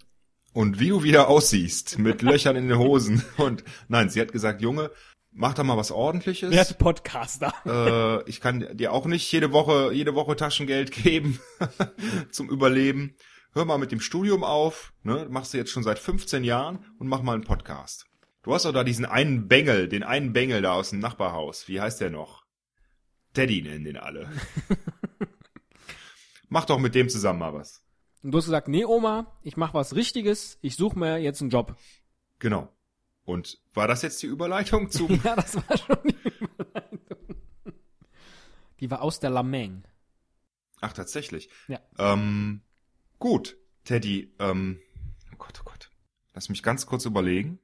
und 0.53 0.79
wie 0.79 0.89
du 0.89 1.03
wieder 1.03 1.27
aussiehst, 1.27 1.99
mit 1.99 2.21
Löchern 2.23 2.55
in 2.55 2.69
den 2.69 2.77
Hosen. 2.77 3.23
Und 3.37 3.63
nein, 3.87 4.09
sie 4.09 4.21
hat 4.21 4.31
gesagt, 4.31 4.61
Junge, 4.61 4.91
mach 5.31 5.53
doch 5.53 5.63
mal 5.63 5.77
was 5.77 5.91
ordentliches. 5.91 6.51
Wer 6.51 6.61
ist 6.61 6.77
Podcaster? 6.77 7.53
äh, 7.65 8.29
ich 8.29 8.39
kann 8.41 8.65
dir 8.77 8.93
auch 8.93 9.05
nicht 9.05 9.31
jede 9.31 9.51
Woche, 9.51 9.91
jede 9.93 10.15
Woche 10.15 10.35
Taschengeld 10.35 10.91
geben 10.91 11.39
zum 12.31 12.49
Überleben. 12.49 13.15
Hör 13.53 13.65
mal 13.65 13.77
mit 13.79 13.91
dem 13.91 13.99
Studium 13.99 14.43
auf, 14.43 14.93
ne? 15.03 15.27
Machst 15.29 15.53
du 15.53 15.57
jetzt 15.57 15.71
schon 15.71 15.83
seit 15.83 15.97
15 15.99 16.43
Jahren 16.43 16.85
und 16.99 17.07
mach 17.07 17.21
mal 17.23 17.33
einen 17.33 17.43
Podcast. 17.43 18.05
Du 18.43 18.53
hast 18.53 18.63
doch 18.65 18.71
da 18.71 18.83
diesen 18.83 19.05
einen 19.05 19.47
Bengel, 19.47 19.89
den 19.89 20.03
einen 20.03 20.33
Bengel 20.33 20.61
da 20.61 20.73
aus 20.73 20.91
dem 20.91 20.99
Nachbarhaus. 20.99 21.67
Wie 21.67 21.81
heißt 21.81 21.99
der 21.99 22.09
noch? 22.11 22.43
Teddy 23.33 23.61
nennen 23.63 23.83
den 23.85 23.97
alle. 23.97 24.29
mach 26.49 26.65
doch 26.65 26.79
mit 26.79 26.95
dem 26.95 27.09
zusammen 27.09 27.39
mal 27.39 27.53
was. 27.53 27.83
Und 28.21 28.31
du 28.31 28.37
hast 28.37 28.45
gesagt, 28.45 28.67
nee, 28.67 28.85
Oma, 28.85 29.31
ich 29.43 29.55
mach 29.55 29.73
was 29.73 29.95
Richtiges. 29.95 30.57
Ich 30.61 30.75
suche 30.75 30.99
mir 30.99 31.17
jetzt 31.17 31.41
einen 31.41 31.49
Job. 31.49 31.77
Genau. 32.39 32.69
Und 33.23 33.59
war 33.73 33.87
das 33.87 34.01
jetzt 34.01 34.21
die 34.21 34.27
Überleitung 34.27 34.89
zum 34.91 35.21
Ja, 35.23 35.35
das 35.35 35.55
war 35.55 35.77
schon 35.77 35.97
die 36.03 36.29
Überleitung. 36.39 36.99
Die 38.79 38.91
war 38.91 39.01
aus 39.01 39.19
der 39.19 39.29
Lameng. 39.29 39.83
Ach, 40.81 40.93
tatsächlich. 40.93 41.49
Ja. 41.67 41.79
Ähm, 41.97 42.61
gut, 43.19 43.57
Teddy, 43.83 44.33
ähm, 44.39 44.79
oh 45.33 45.35
Gott, 45.37 45.59
oh 45.61 45.65
Gott. 45.65 45.91
Lass 46.33 46.49
mich 46.49 46.63
ganz 46.63 46.85
kurz 46.85 47.05
überlegen. 47.05 47.59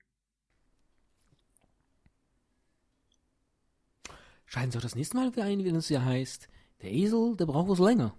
Scheint 4.46 4.74
so 4.74 4.80
das 4.80 4.96
nächste 4.96 5.18
Mal 5.18 5.32
ein, 5.38 5.66
wenn 5.66 5.76
es 5.76 5.90
ja 5.90 6.04
heißt, 6.04 6.50
der 6.82 6.92
Esel, 6.92 7.36
der 7.38 7.46
braucht 7.46 7.72
es 7.72 7.80
länger. 7.80 8.16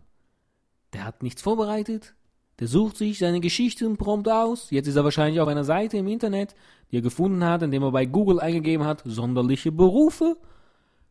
Der 0.92 1.04
hat 1.04 1.22
nichts 1.22 1.42
vorbereitet, 1.42 2.14
der 2.58 2.68
sucht 2.68 2.96
sich 2.96 3.18
seine 3.18 3.40
Geschichten 3.40 3.96
prompt 3.96 4.28
aus. 4.28 4.70
Jetzt 4.70 4.86
ist 4.86 4.96
er 4.96 5.04
wahrscheinlich 5.04 5.40
auf 5.40 5.48
einer 5.48 5.64
Seite 5.64 5.98
im 5.98 6.08
Internet, 6.08 6.54
die 6.90 6.98
er 6.98 7.02
gefunden 7.02 7.44
hat, 7.44 7.62
indem 7.62 7.82
er 7.82 7.92
bei 7.92 8.06
Google 8.06 8.40
eingegeben 8.40 8.86
hat, 8.86 9.02
sonderliche 9.04 9.72
Berufe. 9.72 10.36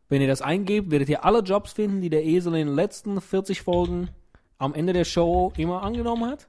Wenn 0.09 0.21
ihr 0.21 0.27
das 0.27 0.41
eingebt, 0.41 0.91
werdet 0.91 1.09
ihr 1.09 1.25
alle 1.25 1.39
Jobs 1.39 1.73
finden, 1.73 2.01
die 2.01 2.09
der 2.09 2.25
Esel 2.25 2.55
in 2.55 2.67
den 2.67 2.75
letzten 2.75 3.19
40 3.21 3.61
Folgen 3.61 4.09
am 4.57 4.73
Ende 4.73 4.93
der 4.93 5.05
Show 5.05 5.51
immer 5.57 5.83
angenommen 5.83 6.29
hat. 6.29 6.47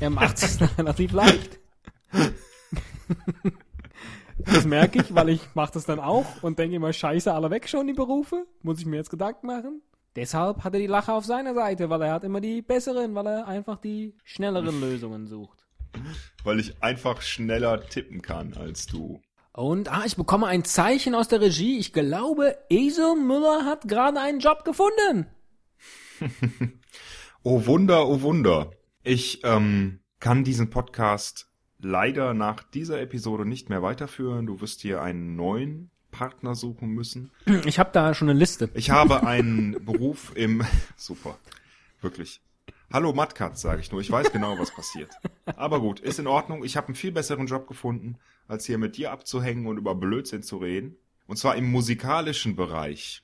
Er 0.00 0.10
macht 0.10 0.38
es 0.38 0.58
relativ 0.78 1.12
leicht. 1.12 1.58
Das 4.44 4.64
merke 4.64 5.00
ich, 5.00 5.14
weil 5.14 5.28
ich 5.28 5.40
mache 5.54 5.72
das 5.74 5.84
dann 5.84 6.00
auch 6.00 6.42
und 6.42 6.58
denke 6.58 6.76
immer, 6.76 6.92
scheiße, 6.92 7.32
alle 7.32 7.50
weg 7.50 7.68
schon 7.68 7.86
die 7.86 7.92
Berufe. 7.92 8.46
Muss 8.62 8.80
ich 8.80 8.86
mir 8.86 8.96
jetzt 8.96 9.10
Gedanken 9.10 9.46
machen? 9.46 9.82
Deshalb 10.16 10.64
hat 10.64 10.74
er 10.74 10.80
die 10.80 10.86
Lache 10.86 11.12
auf 11.12 11.24
seiner 11.24 11.54
Seite, 11.54 11.88
weil 11.90 12.02
er 12.02 12.12
hat 12.12 12.24
immer 12.24 12.40
die 12.40 12.62
besseren, 12.62 13.14
weil 13.14 13.26
er 13.26 13.46
einfach 13.46 13.78
die 13.78 14.14
schnelleren 14.24 14.80
Lösungen 14.80 15.26
sucht. 15.26 15.66
Weil 16.44 16.60
ich 16.60 16.82
einfach 16.82 17.22
schneller 17.22 17.80
tippen 17.88 18.22
kann 18.22 18.54
als 18.54 18.86
du. 18.86 19.20
Und 19.52 19.92
ah, 19.92 20.02
ich 20.06 20.16
bekomme 20.16 20.46
ein 20.46 20.64
Zeichen 20.64 21.14
aus 21.14 21.28
der 21.28 21.40
Regie. 21.40 21.78
Ich 21.78 21.92
glaube, 21.92 22.56
Esel 22.68 23.16
Müller 23.16 23.64
hat 23.64 23.88
gerade 23.88 24.20
einen 24.20 24.40
Job 24.40 24.64
gefunden. 24.64 25.26
Oh 27.42 27.64
Wunder, 27.64 28.06
oh 28.06 28.20
Wunder. 28.20 28.70
Ich 29.02 29.42
ähm, 29.44 30.00
kann 30.18 30.44
diesen 30.44 30.68
Podcast 30.68 31.50
leider 31.78 32.34
nach 32.34 32.62
dieser 32.62 33.00
Episode 33.00 33.46
nicht 33.46 33.70
mehr 33.70 33.80
weiterführen. 33.80 34.44
Du 34.44 34.60
wirst 34.60 34.82
hier 34.82 35.00
einen 35.00 35.36
neuen 35.36 35.90
Partner 36.10 36.54
suchen 36.54 36.90
müssen. 36.90 37.30
Ich 37.64 37.78
habe 37.78 37.90
da 37.92 38.14
schon 38.14 38.28
eine 38.28 38.38
Liste. 38.38 38.68
Ich 38.74 38.90
habe 38.90 39.26
einen 39.26 39.84
Beruf 39.84 40.32
im 40.34 40.64
super, 40.96 41.38
wirklich. 42.00 42.40
Hallo 42.92 43.12
Mattkatz, 43.12 43.60
sage 43.60 43.80
ich 43.80 43.92
nur. 43.92 44.00
Ich 44.00 44.10
weiß 44.10 44.32
genau, 44.32 44.58
was 44.58 44.74
passiert. 44.74 45.12
Aber 45.44 45.78
gut, 45.80 46.00
ist 46.00 46.18
in 46.18 46.26
Ordnung. 46.26 46.64
Ich 46.64 46.76
habe 46.76 46.88
einen 46.88 46.96
viel 46.96 47.12
besseren 47.12 47.46
Job 47.46 47.68
gefunden, 47.68 48.18
als 48.48 48.66
hier 48.66 48.78
mit 48.78 48.96
dir 48.96 49.12
abzuhängen 49.12 49.66
und 49.66 49.78
über 49.78 49.94
Blödsinn 49.94 50.42
zu 50.42 50.56
reden. 50.56 50.96
Und 51.28 51.36
zwar 51.36 51.54
im 51.54 51.70
musikalischen 51.70 52.56
Bereich. 52.56 53.22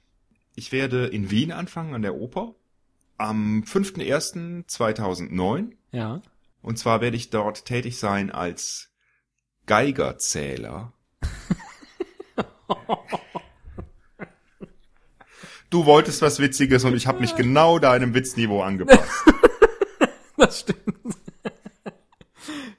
Ich 0.54 0.70
werde 0.70 1.06
in 1.06 1.32
Wien 1.32 1.50
anfangen 1.50 1.94
an 1.94 2.02
der 2.02 2.14
Oper 2.14 2.54
am 3.18 3.62
5.1.2009. 3.62 5.72
Ja. 5.90 6.22
Und 6.62 6.78
zwar 6.78 7.00
werde 7.00 7.16
ich 7.16 7.30
dort 7.30 7.64
tätig 7.64 7.98
sein 7.98 8.30
als 8.30 8.92
Geigerzähler. 9.66 10.92
Du 15.70 15.84
wolltest 15.84 16.22
was 16.22 16.38
Witziges 16.38 16.84
und 16.84 16.94
ich 16.94 17.06
habe 17.06 17.20
mich 17.20 17.34
genau 17.34 17.78
deinem 17.78 18.14
Witzniveau 18.14 18.62
angepasst. 18.62 19.02
Das 20.38 20.60
stimmt. 20.60 21.16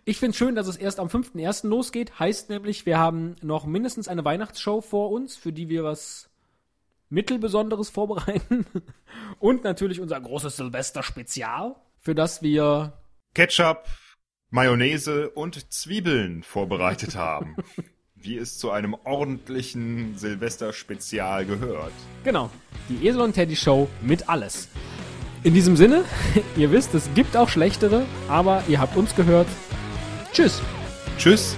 Ich 0.06 0.20
finde 0.20 0.38
schön, 0.38 0.54
dass 0.54 0.68
es 0.68 0.78
erst 0.78 1.00
am 1.00 1.08
5.1. 1.08 1.68
losgeht. 1.68 2.20
Heißt 2.20 2.50
nämlich, 2.50 2.86
wir 2.86 3.00
haben 3.00 3.36
noch 3.42 3.66
mindestens 3.66 4.08
eine 4.08 4.24
Weihnachtsshow 4.24 4.80
vor 4.82 5.12
uns, 5.12 5.36
für 5.36 5.52
die 5.52 5.68
wir 5.68 5.84
was 5.84 6.30
Mittelbesonderes 7.10 7.90
vorbereiten. 7.90 8.68
Und 9.40 9.64
natürlich 9.64 10.00
unser 10.00 10.22
großes 10.22 10.56
Silvester-Spezial, 10.56 11.76
für 12.00 12.16
das 12.16 12.42
wir 12.42 12.94
Ketchup, 13.34 13.88
Mayonnaise 14.50 15.30
und 15.32 15.72
Zwiebeln 15.74 16.44
vorbereitet 16.44 17.16
haben. 17.16 17.56
Wie 18.28 18.38
es 18.38 18.58
zu 18.58 18.72
einem 18.72 18.94
ordentlichen 19.06 20.18
Silvester-Spezial 20.18 21.46
gehört. 21.46 21.94
Genau, 22.26 22.50
die 22.90 23.08
Esel 23.08 23.22
und 23.22 23.32
Teddy 23.32 23.56
Show 23.56 23.88
mit 24.02 24.28
alles. 24.28 24.68
In 25.44 25.54
diesem 25.54 25.78
Sinne, 25.78 26.04
ihr 26.58 26.70
wisst, 26.74 26.94
es 26.94 27.10
gibt 27.16 27.38
auch 27.38 27.48
schlechtere, 27.48 28.06
aber 28.28 28.64
ihr 28.68 28.82
habt 28.82 28.98
uns 28.98 29.16
gehört. 29.16 29.48
Tschüss. 30.34 30.62
Tschüss. 31.18 31.56